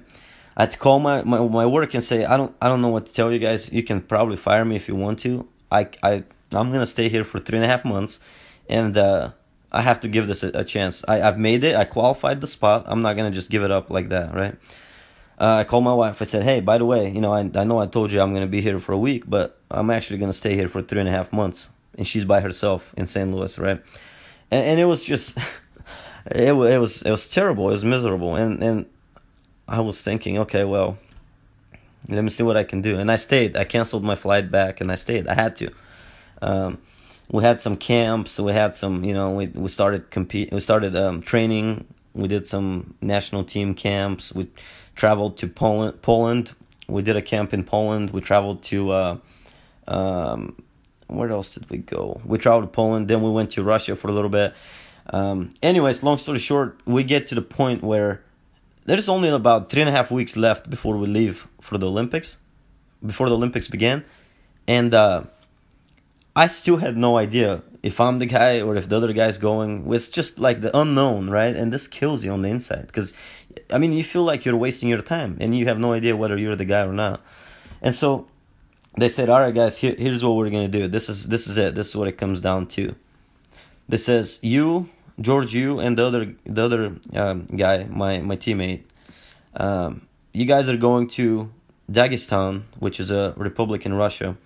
[0.56, 2.88] I had to call my, my, my work and say, I don't I don't know
[2.88, 3.70] what to tell you guys.
[3.72, 5.48] You can probably fire me if you want to.
[5.70, 8.20] I I I'm gonna stay here for three and a half months,
[8.68, 9.32] and uh,
[9.72, 11.04] I have to give this a, a, chance.
[11.06, 11.74] I, I've made it.
[11.74, 12.84] I qualified the spot.
[12.86, 14.56] I'm not gonna just give it up like that, right?
[15.38, 16.22] Uh, I called my wife.
[16.22, 18.32] I said, "Hey, by the way, you know, I I know I told you I'm
[18.32, 21.08] gonna be here for a week, but I'm actually gonna stay here for three and
[21.08, 21.68] a half months."
[21.98, 23.30] And she's by herself in St.
[23.30, 23.80] Louis, right?
[24.50, 25.38] And and it was just,
[26.26, 27.68] it it was it was terrible.
[27.68, 28.86] It was miserable, and and
[29.68, 30.96] I was thinking, okay, well,
[32.08, 32.98] let me see what I can do.
[32.98, 33.56] And I stayed.
[33.56, 35.26] I canceled my flight back, and I stayed.
[35.26, 35.70] I had to.
[36.40, 36.78] Um,
[37.30, 38.38] we had some camps.
[38.38, 40.52] We had some, you know, we we started compete.
[40.52, 41.86] We started um, training.
[42.14, 44.32] We did some national team camps.
[44.32, 44.48] We
[44.96, 46.02] traveled to Poland.
[46.02, 46.52] Poland.
[46.88, 48.10] We did a camp in Poland.
[48.10, 48.90] We traveled to.
[48.90, 49.16] Uh,
[49.86, 50.56] um,
[51.06, 52.20] where else did we go?
[52.24, 53.06] We traveled to Poland.
[53.06, 54.54] Then we went to Russia for a little bit.
[55.10, 58.22] Um, anyways, long story short, we get to the point where
[58.86, 62.38] there's only about three and a half weeks left before we leave for the Olympics,
[63.04, 64.04] before the Olympics began,
[64.66, 65.24] and uh,
[66.34, 69.92] I still had no idea if I'm the guy or if the other guy's going.
[69.92, 71.54] It's just like the unknown, right?
[71.54, 73.14] And this kills you on the inside because,
[73.70, 76.36] I mean, you feel like you're wasting your time and you have no idea whether
[76.36, 77.20] you're the guy or not.
[77.82, 78.26] And so
[78.96, 80.88] they said, "All right, guys, here, here's what we're gonna do.
[80.88, 81.74] This is this is it.
[81.74, 82.94] This is what it comes down to."
[83.88, 84.88] This says you,
[85.20, 88.82] George, you, and the other the other um, guy, my my teammate.
[89.54, 91.50] Um, you guys are going to
[91.90, 94.36] Dagestan, which is a republic in Russia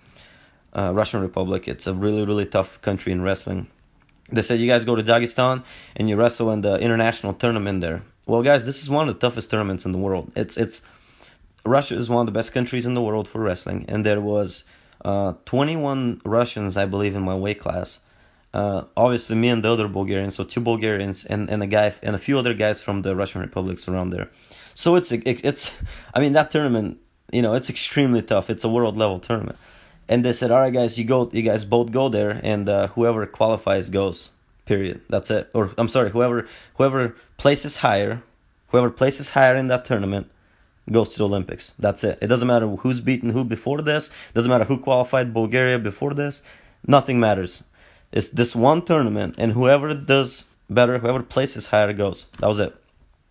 [0.73, 1.67] uh, Russian Republic.
[1.67, 3.67] It's a really really tough country in wrestling.
[4.31, 5.63] They said you guys go to Dagestan
[5.95, 8.01] and you wrestle in the international tournament there.
[8.25, 10.31] Well, guys, this is one of the toughest tournaments in the world.
[10.35, 10.81] It's it's
[11.65, 14.63] Russia is one of the best countries in the world for wrestling, and there was
[15.03, 17.99] uh, 21 Russians, I believe, in my weight class.
[18.53, 22.15] Uh, obviously, me and the other Bulgarians, so two Bulgarians and, and a guy and
[22.15, 24.29] a few other guys from the Russian republics around there.
[24.75, 25.71] So it's it, it's,
[26.13, 26.99] I mean, that tournament,
[27.31, 28.49] you know, it's extremely tough.
[28.49, 29.57] It's a world level tournament
[30.11, 32.87] and they said, "All right, guys, you go, you guys both go there, and uh,
[32.89, 34.31] whoever qualifies goes.
[34.71, 35.01] Period.
[35.09, 35.49] That's it.
[35.53, 37.01] Or I'm sorry, whoever whoever
[37.43, 38.23] places higher,
[38.69, 40.27] whoever places higher in that tournament."
[40.91, 41.73] goes to the Olympics.
[41.77, 42.17] That's it.
[42.21, 44.09] It doesn't matter who's beaten who before this.
[44.33, 46.41] Doesn't matter who qualified Bulgaria before this.
[46.95, 47.63] Nothing matters.
[48.11, 52.25] It's this one tournament, and whoever does better, whoever places higher goes.
[52.39, 52.73] That was it.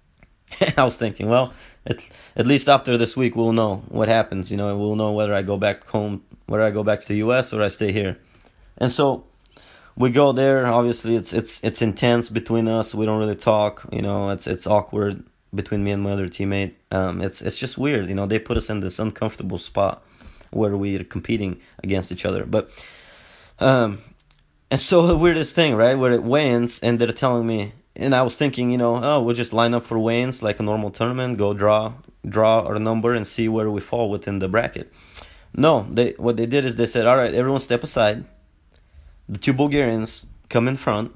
[0.80, 1.52] I was thinking, well,
[1.84, 1.98] at,
[2.36, 4.50] at least after this week, we'll know what happens.
[4.50, 7.18] You know, we'll know whether I go back home whether I go back to the
[7.26, 8.18] US or I stay here.
[8.76, 9.24] And so
[9.96, 10.66] we go there.
[10.66, 12.94] Obviously, it's it's it's intense between us.
[12.94, 13.86] We don't really talk.
[13.92, 15.24] You know, it's it's awkward
[15.54, 16.74] between me and my other teammate.
[16.90, 18.08] Um, it's it's just weird.
[18.08, 20.02] You know, they put us in this uncomfortable spot
[20.50, 22.44] where we're competing against each other.
[22.44, 22.72] But
[23.58, 24.00] um,
[24.70, 25.98] and so the weirdest thing, right?
[25.98, 29.34] Where it weigh-ins and they're telling me, and I was thinking, you know, oh, we'll
[29.34, 31.94] just line up for weigh-ins like a normal tournament, go draw
[32.28, 34.92] draw our number and see where we fall within the bracket.
[35.54, 38.24] No, they what they did is they said, all right, everyone step aside.
[39.30, 41.14] The two Bulgarians come in front,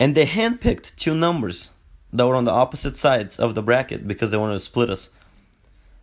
[0.00, 1.70] and they handpicked two numbers
[2.12, 5.10] that were on the opposite sides of the bracket because they wanted to split us.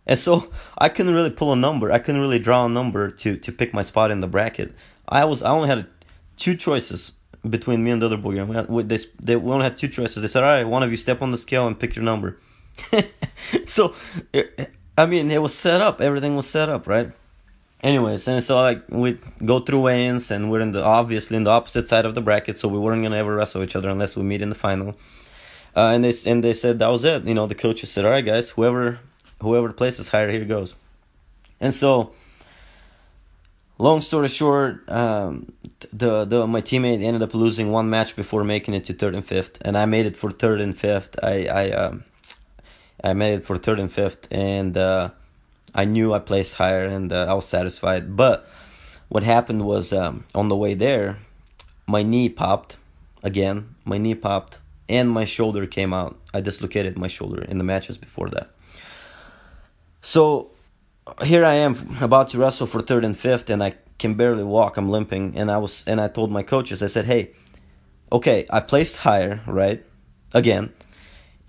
[0.06, 1.92] And so I couldn't really pull a number.
[1.92, 4.74] I couldn't really draw a number to to pick my spot in the bracket.
[5.06, 5.86] I was I only had
[6.38, 7.12] two choices
[7.48, 8.48] between me and the other Bulgarian.
[8.48, 10.22] We, had, they, they, we only had two choices.
[10.22, 12.38] They said, all right, one of you step on the scale and pick your number.
[13.66, 13.94] so
[14.32, 16.00] it, I mean, it was set up.
[16.00, 17.12] Everything was set up, right?
[17.84, 21.50] Anyways, and so like we go through weigh-ins, and we're in the obviously in the
[21.50, 24.22] opposite side of the bracket, so we weren't gonna ever wrestle each other unless we
[24.22, 24.96] meet in the final.
[25.76, 27.24] uh, and they and they said that was it.
[27.24, 29.00] You know, the coaches said, "All right, guys, whoever
[29.42, 30.76] whoever places higher, here goes."
[31.60, 32.12] And so,
[33.78, 35.52] long story short, um,
[35.92, 39.26] the the my teammate ended up losing one match before making it to third and
[39.26, 41.18] fifth, and I made it for third and fifth.
[41.22, 42.04] I I um,
[43.02, 45.10] I made it for third and fifth, and uh,
[45.74, 48.16] I knew I placed higher, and uh, I was satisfied.
[48.16, 48.48] But
[49.08, 51.18] what happened was um, on the way there,
[51.86, 52.76] my knee popped
[53.22, 53.74] again.
[53.84, 54.58] My knee popped,
[54.88, 56.18] and my shoulder came out.
[56.32, 58.50] I dislocated my shoulder in the matches before that.
[60.00, 60.50] So
[61.22, 64.76] here I am about to wrestle for third and fifth, and I can barely walk.
[64.76, 67.32] I'm limping, and I was and I told my coaches, I said, "Hey,
[68.12, 69.84] okay, I placed higher, right?
[70.32, 70.72] Again,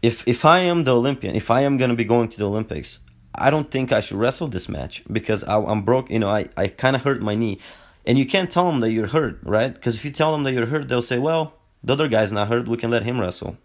[0.02, 3.00] if if I am the Olympian, if I am gonna be going to the Olympics,
[3.38, 6.10] I don't think I should wrestle this match because I, am broke.
[6.10, 7.60] You know, I I kind of hurt my knee,
[8.06, 9.74] and you can't tell them that you're hurt, right?
[9.74, 12.48] Because if you tell them that you're hurt, they'll say, "Well, the other guy's not
[12.48, 12.68] hurt.
[12.68, 13.58] We can let him wrestle,"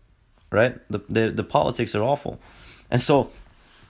[0.50, 0.78] right?
[0.90, 2.40] The the, the politics are awful,
[2.90, 3.30] and so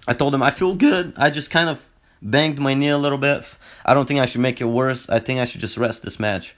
[0.07, 1.15] I told him I feel good.
[1.17, 1.81] I just kind of
[2.23, 3.45] banged my knee a little bit.
[3.85, 5.09] I don't think I should make it worse.
[5.09, 6.55] I think I should just rest this match.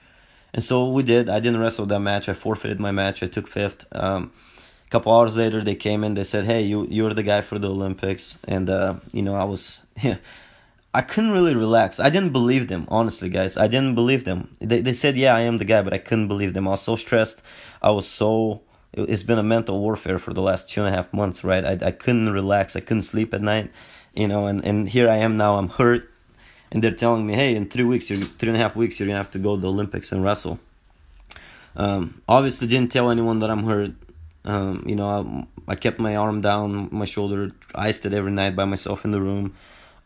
[0.55, 1.29] And so we did.
[1.29, 2.29] I didn't wrestle that match.
[2.29, 3.23] I forfeited my match.
[3.23, 3.87] I took fifth.
[3.93, 4.33] Um,
[4.93, 6.15] couple hours later, they came in.
[6.15, 9.45] They said, "Hey, you you're the guy for the Olympics." And uh, you know, I
[9.45, 10.19] was yeah,
[10.95, 11.99] I couldn't really relax.
[11.99, 13.57] I didn't believe them, honestly, guys.
[13.57, 14.49] I didn't believe them.
[14.61, 16.69] They they said, "Yeah, I am the guy," but I couldn't believe them.
[16.69, 17.43] I was so stressed.
[17.81, 18.63] I was so.
[18.93, 21.65] It's been a mental warfare for the last two and a half months, right?
[21.65, 22.77] I I couldn't relax.
[22.77, 23.71] I couldn't sleep at night
[24.15, 26.11] you know, and, and here I am now, I'm hurt,
[26.71, 29.07] and they're telling me, hey, in three weeks, you're, three and a half weeks, you're
[29.07, 30.59] gonna have to go to the Olympics and wrestle.
[31.75, 33.93] Um, obviously, didn't tell anyone that I'm hurt.
[34.45, 38.57] Um, you know, I, I, kept my arm down, my shoulder, iced it every night
[38.57, 39.55] by myself in the room.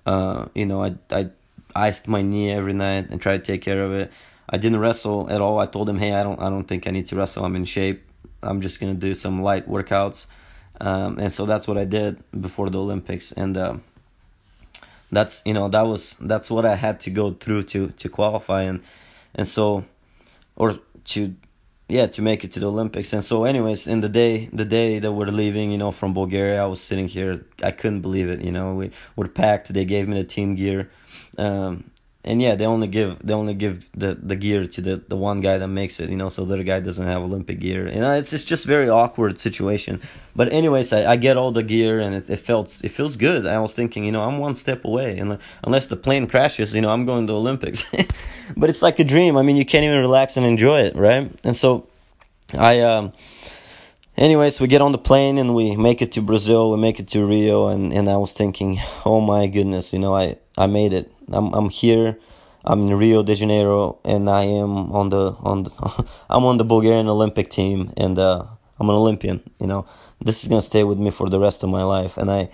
[0.05, 1.31] Uh, you know, I, I
[1.75, 4.13] iced my knee every night and tried to take care of it.
[4.49, 5.59] I didn't wrestle at all.
[5.59, 7.45] I told him, hey, I don't, I don't think I need to wrestle.
[7.45, 8.03] I'm in shape.
[8.43, 10.27] I'm just gonna do some light workouts.
[10.81, 13.33] Um, and so that's what I did before the Olympics.
[13.33, 13.79] And uh,
[15.11, 18.63] that's you know that was that's what I had to go through to to qualify
[18.63, 18.83] and
[19.35, 19.85] and so
[20.57, 21.35] or to
[21.89, 23.13] yeah to make it to the Olympics.
[23.13, 26.63] And so anyways in the day the day that we're leaving you know from Bulgaria
[26.63, 27.45] I was sitting here.
[27.63, 28.75] I couldn't believe it you know.
[28.75, 29.73] We were packed.
[29.73, 30.91] They gave me the team gear.
[31.39, 31.91] Um,
[32.27, 35.41] and yeah, they only give they only give the, the gear to the, the one
[35.41, 37.89] guy that makes it, you know, so the other guy doesn't have Olympic gear.
[37.89, 40.01] You know, it's it's just very awkward situation.
[40.35, 43.47] But anyways, I, I get all the gear and it, it felt it feels good.
[43.47, 46.81] I was thinking, you know, I'm one step away, and unless the plane crashes, you
[46.81, 47.85] know, I'm going to the Olympics.
[48.57, 49.37] but it's like a dream.
[49.37, 51.31] I mean, you can't even relax and enjoy it, right?
[51.45, 51.89] And so,
[52.53, 53.13] I um.
[54.19, 56.71] Anyways, we get on the plane and we make it to Brazil.
[56.71, 60.17] We make it to Rio, and, and I was thinking, oh my goodness, you know,
[60.17, 62.19] I I made it I'm I'm here.
[62.65, 66.65] I'm in Rio de Janeiro, and I am on the on the I'm on the
[66.65, 68.45] Bulgarian Olympic team, and uh,
[68.79, 69.41] I'm an Olympian.
[69.61, 69.87] You know,
[70.21, 72.49] this is gonna stay with me for the rest of my life, and I.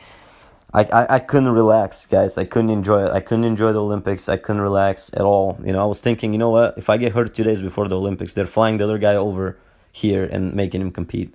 [0.75, 2.39] I, I, I couldn't relax, guys.
[2.39, 3.11] I couldn't enjoy it.
[3.11, 4.31] I couldn't enjoy the Olympics.
[4.31, 5.61] I couldn't relax at all.
[5.63, 6.79] You know, I was thinking, you know what?
[6.79, 9.59] If I get hurt two days before the Olympics, they're flying the other guy over
[9.93, 11.35] here and making him compete.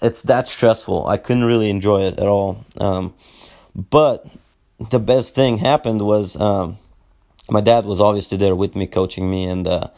[0.00, 1.08] It's that stressful.
[1.08, 2.64] I couldn't really enjoy it at all.
[2.80, 3.14] Um,
[3.74, 4.24] but
[4.78, 6.78] the best thing happened was um,
[7.50, 9.88] my dad was obviously there with me, coaching me, and uh,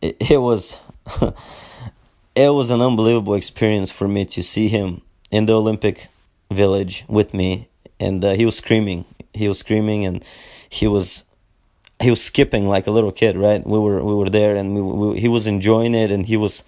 [0.00, 0.80] it, it was
[2.34, 6.08] it was an unbelievable experience for me to see him in the Olympic
[6.50, 10.24] Village with me, and uh, he was screaming, he was screaming, and
[10.68, 11.24] he was
[12.00, 13.66] he was skipping like a little kid, right?
[13.66, 16.62] We were we were there, and we, we he was enjoying it, and he was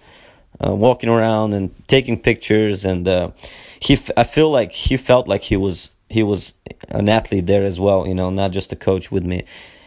[0.59, 3.31] uh, walking around and taking pictures, and uh,
[3.79, 6.53] he I feel like he felt like he was he was
[6.89, 9.43] an athlete there as well, you know, not just a coach with me.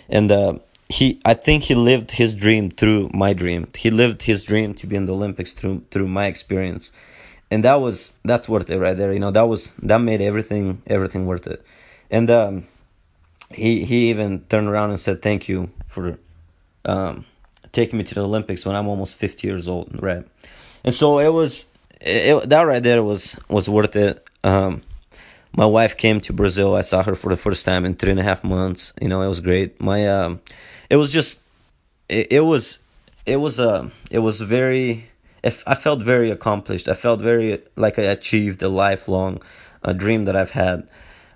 [0.09, 0.59] And uh,
[0.89, 3.69] he, I think he lived his dream through my dream.
[3.77, 6.91] He lived his dream to be in the Olympics through through my experience,
[7.51, 9.13] and that was that's worth it right there.
[9.13, 11.65] You know, that was that made everything everything worth it.
[12.11, 12.67] And um,
[13.53, 16.19] he he even turned around and said thank you for
[16.85, 17.25] um,
[17.73, 20.27] taking me to the Olympics when I'm almost 50 years old, right?
[20.83, 21.67] And so it was
[22.01, 24.27] it, that right there was was worth it.
[24.43, 24.83] Um,
[25.53, 26.75] my wife came to Brazil.
[26.75, 28.93] I saw her for the first time in three and a half months.
[29.01, 29.81] You know, it was great.
[29.81, 30.41] My, um,
[30.89, 31.43] it was just,
[32.09, 32.79] it, it was,
[33.27, 35.07] it was a, uh, it was very.
[35.43, 36.87] If I felt very accomplished.
[36.87, 39.41] I felt very like I achieved a lifelong
[39.83, 40.87] uh, dream that I've had.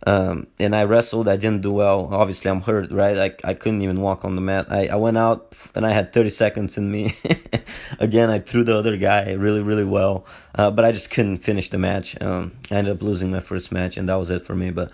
[0.07, 1.29] Um, and I wrestled.
[1.29, 2.09] I didn't do well.
[2.13, 3.17] Obviously, I'm hurt, right?
[3.17, 4.67] I I couldn't even walk on the mat.
[4.71, 7.17] I, I went out and I had 30 seconds in me.
[7.99, 11.71] Again, I threw the other guy really really well, uh, but I just couldn't finish
[11.71, 12.21] the match.
[12.21, 14.71] Um, I ended up losing my first match, and that was it for me.
[14.71, 14.93] But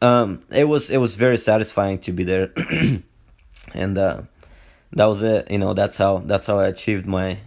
[0.00, 2.52] um, it was it was very satisfying to be there,
[3.74, 4.22] and uh,
[4.92, 5.50] that was it.
[5.50, 7.38] You know, that's how that's how I achieved my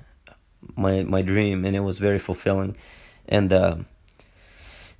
[0.75, 2.75] my my dream, and it was very fulfilling.
[3.27, 3.75] and uh,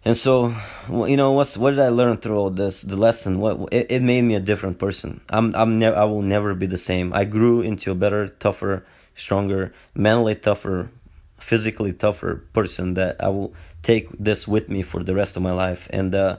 [0.03, 0.55] and so
[0.89, 2.81] you know what's what did I learn through all this?
[2.81, 5.21] The lesson what it, it made me a different person.
[5.29, 7.13] I'm I'm never I will never be the same.
[7.13, 8.85] I grew into a better, tougher,
[9.15, 10.91] stronger, mentally tougher,
[11.39, 15.53] physically tougher person that I will take this with me for the rest of my
[15.53, 16.13] life and.
[16.15, 16.37] uh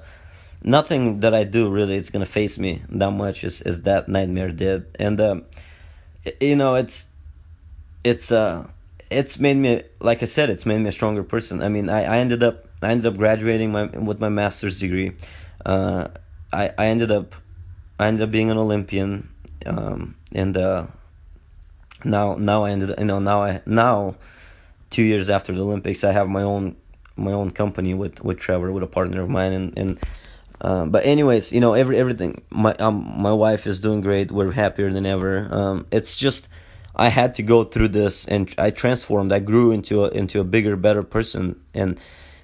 [0.65, 4.51] nothing that I do really it's gonna face me that much as, as that nightmare
[4.51, 4.87] did.
[4.99, 5.45] And um,
[6.41, 7.07] you know, it's
[8.05, 8.69] it's uh
[9.11, 11.63] it's made me like I said, it's made me a stronger person.
[11.63, 15.13] I mean, I, I ended up I ended up graduating my with my master's degree.
[15.65, 16.09] Uh,
[16.53, 17.35] I I ended up
[17.99, 19.29] I ended up being an Olympian,
[19.67, 20.87] um, and uh,
[22.05, 24.17] now now I ended you know now I now
[24.91, 26.77] two years after the Olympics I have my own
[27.17, 30.01] my own company with with Trevor with a partner of mine and and
[30.63, 32.41] um, but anyways, you know, every everything.
[32.51, 34.31] My um, my wife is doing great.
[34.31, 35.49] We're happier than ever.
[35.51, 36.49] Um, it's just
[36.95, 39.33] I had to go through this, and I transformed.
[39.33, 41.61] I grew into a into a bigger, better person.
[41.75, 41.99] And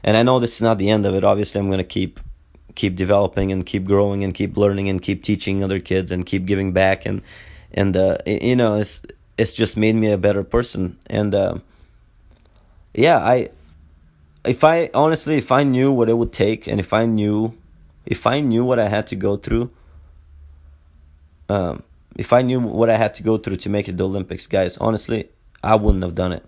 [0.09, 1.23] and I know this is not the end of it.
[1.23, 2.19] Obviously, I'm gonna keep
[2.75, 6.47] keep developing and keep growing and keep learning and keep teaching other kids and keep
[6.47, 7.21] giving back and
[7.75, 9.03] and uh, you know it's
[9.37, 11.59] it's just made me a better person and uh,
[12.95, 13.51] yeah I
[14.47, 17.53] if I honestly if I knew what it would take and if I knew
[18.07, 19.71] if I knew what I had to go through,
[21.51, 21.83] um,
[22.17, 24.79] if I knew what I had to go through to make it the Olympics, guys,
[24.79, 25.29] honestly,
[25.63, 26.47] I wouldn't have done it.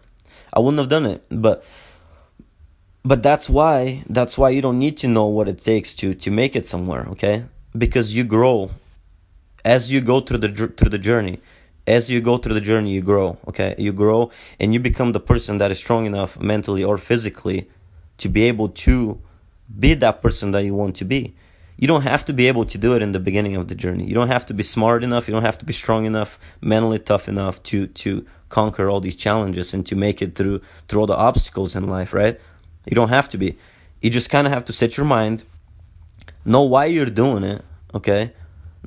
[0.51, 1.23] I wouldn't have done it.
[1.29, 1.63] But
[3.03, 6.31] but that's why that's why you don't need to know what it takes to to
[6.31, 7.45] make it somewhere, okay?
[7.77, 8.71] Because you grow
[9.65, 11.41] as you go through the through the journey.
[11.87, 13.75] As you go through the journey, you grow, okay?
[13.79, 14.31] You grow
[14.61, 17.69] and you become the person that is strong enough mentally or physically
[18.19, 19.21] to be able to
[19.79, 21.35] be that person that you want to be
[21.81, 24.05] you don't have to be able to do it in the beginning of the journey.
[24.07, 25.27] You don't have to be smart enough.
[25.27, 29.17] You don't have to be strong enough, mentally tough enough to to conquer all these
[29.17, 32.39] challenges and to make it through through all the obstacles in life, right?
[32.87, 33.59] You don't have to be.
[34.01, 35.45] You just kind of have to set your mind,
[36.45, 37.63] know why you're doing it,
[37.95, 38.33] okay?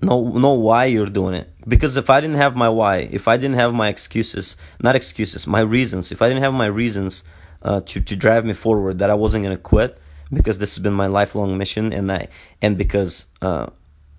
[0.02, 1.50] Know know why you're doing it.
[1.68, 5.46] Because if I didn't have my why, if I didn't have my excuses, not excuses,
[5.46, 7.24] my reasons, if I didn't have my reasons
[7.62, 10.00] uh, to to drive me forward, that I wasn't gonna quit
[10.34, 12.28] because this has been my lifelong mission, and I
[12.62, 13.68] and because uh,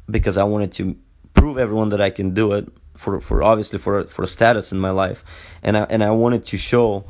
[0.08, 0.96] because I wanted to
[1.34, 4.90] prove everyone that I can do it for for obviously for for status in my
[4.90, 5.24] life,
[5.62, 7.04] and I and I wanted to show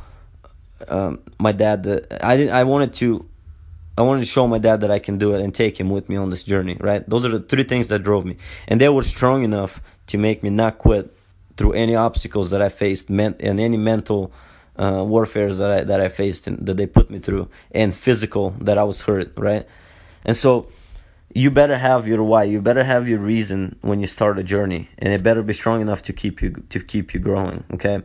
[0.88, 3.28] um, my dad that I didn't I wanted to
[3.96, 6.08] I wanted to show my dad that I can do it and take him with
[6.08, 7.08] me on this journey, right?
[7.08, 8.36] Those are the three things that drove me.
[8.66, 11.16] And they were strong enough to make me not quit
[11.56, 14.32] through any obstacles that I faced and any mental
[14.76, 18.50] uh, warfare that I that I faced and that they put me through, and physical
[18.58, 19.66] that I was hurt, right?
[20.24, 20.68] And so
[21.32, 22.44] you better have your why.
[22.44, 25.80] You better have your reason when you start a journey, and it better be strong
[25.80, 27.62] enough to keep you to keep you growing.
[27.72, 28.02] Okay.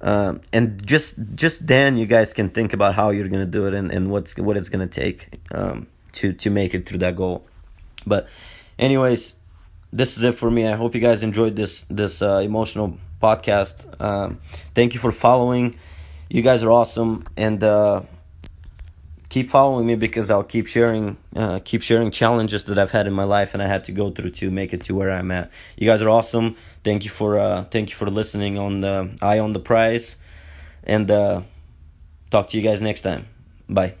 [0.00, 3.74] Uh, and just just then you guys can think about how you're gonna do it
[3.74, 7.44] and, and what's what it's gonna take um, to to make it through that goal.
[8.06, 8.28] But
[8.78, 9.34] anyways,
[9.92, 10.66] this is it for me.
[10.66, 13.84] I hope you guys enjoyed this this uh, emotional podcast.
[14.00, 14.40] Um,
[14.74, 15.74] thank you for following
[16.30, 18.02] you guys are awesome and uh,
[19.28, 23.12] keep following me because I'll keep sharing uh, keep sharing challenges that I've had in
[23.12, 25.50] my life and I had to go through to make it to where I'm at.
[25.76, 26.56] You guys are awesome.
[26.82, 30.16] Thank you for uh, thank you for listening on the Eye on the Prize
[30.84, 31.42] and uh,
[32.30, 33.26] talk to you guys next time.
[33.68, 33.99] Bye.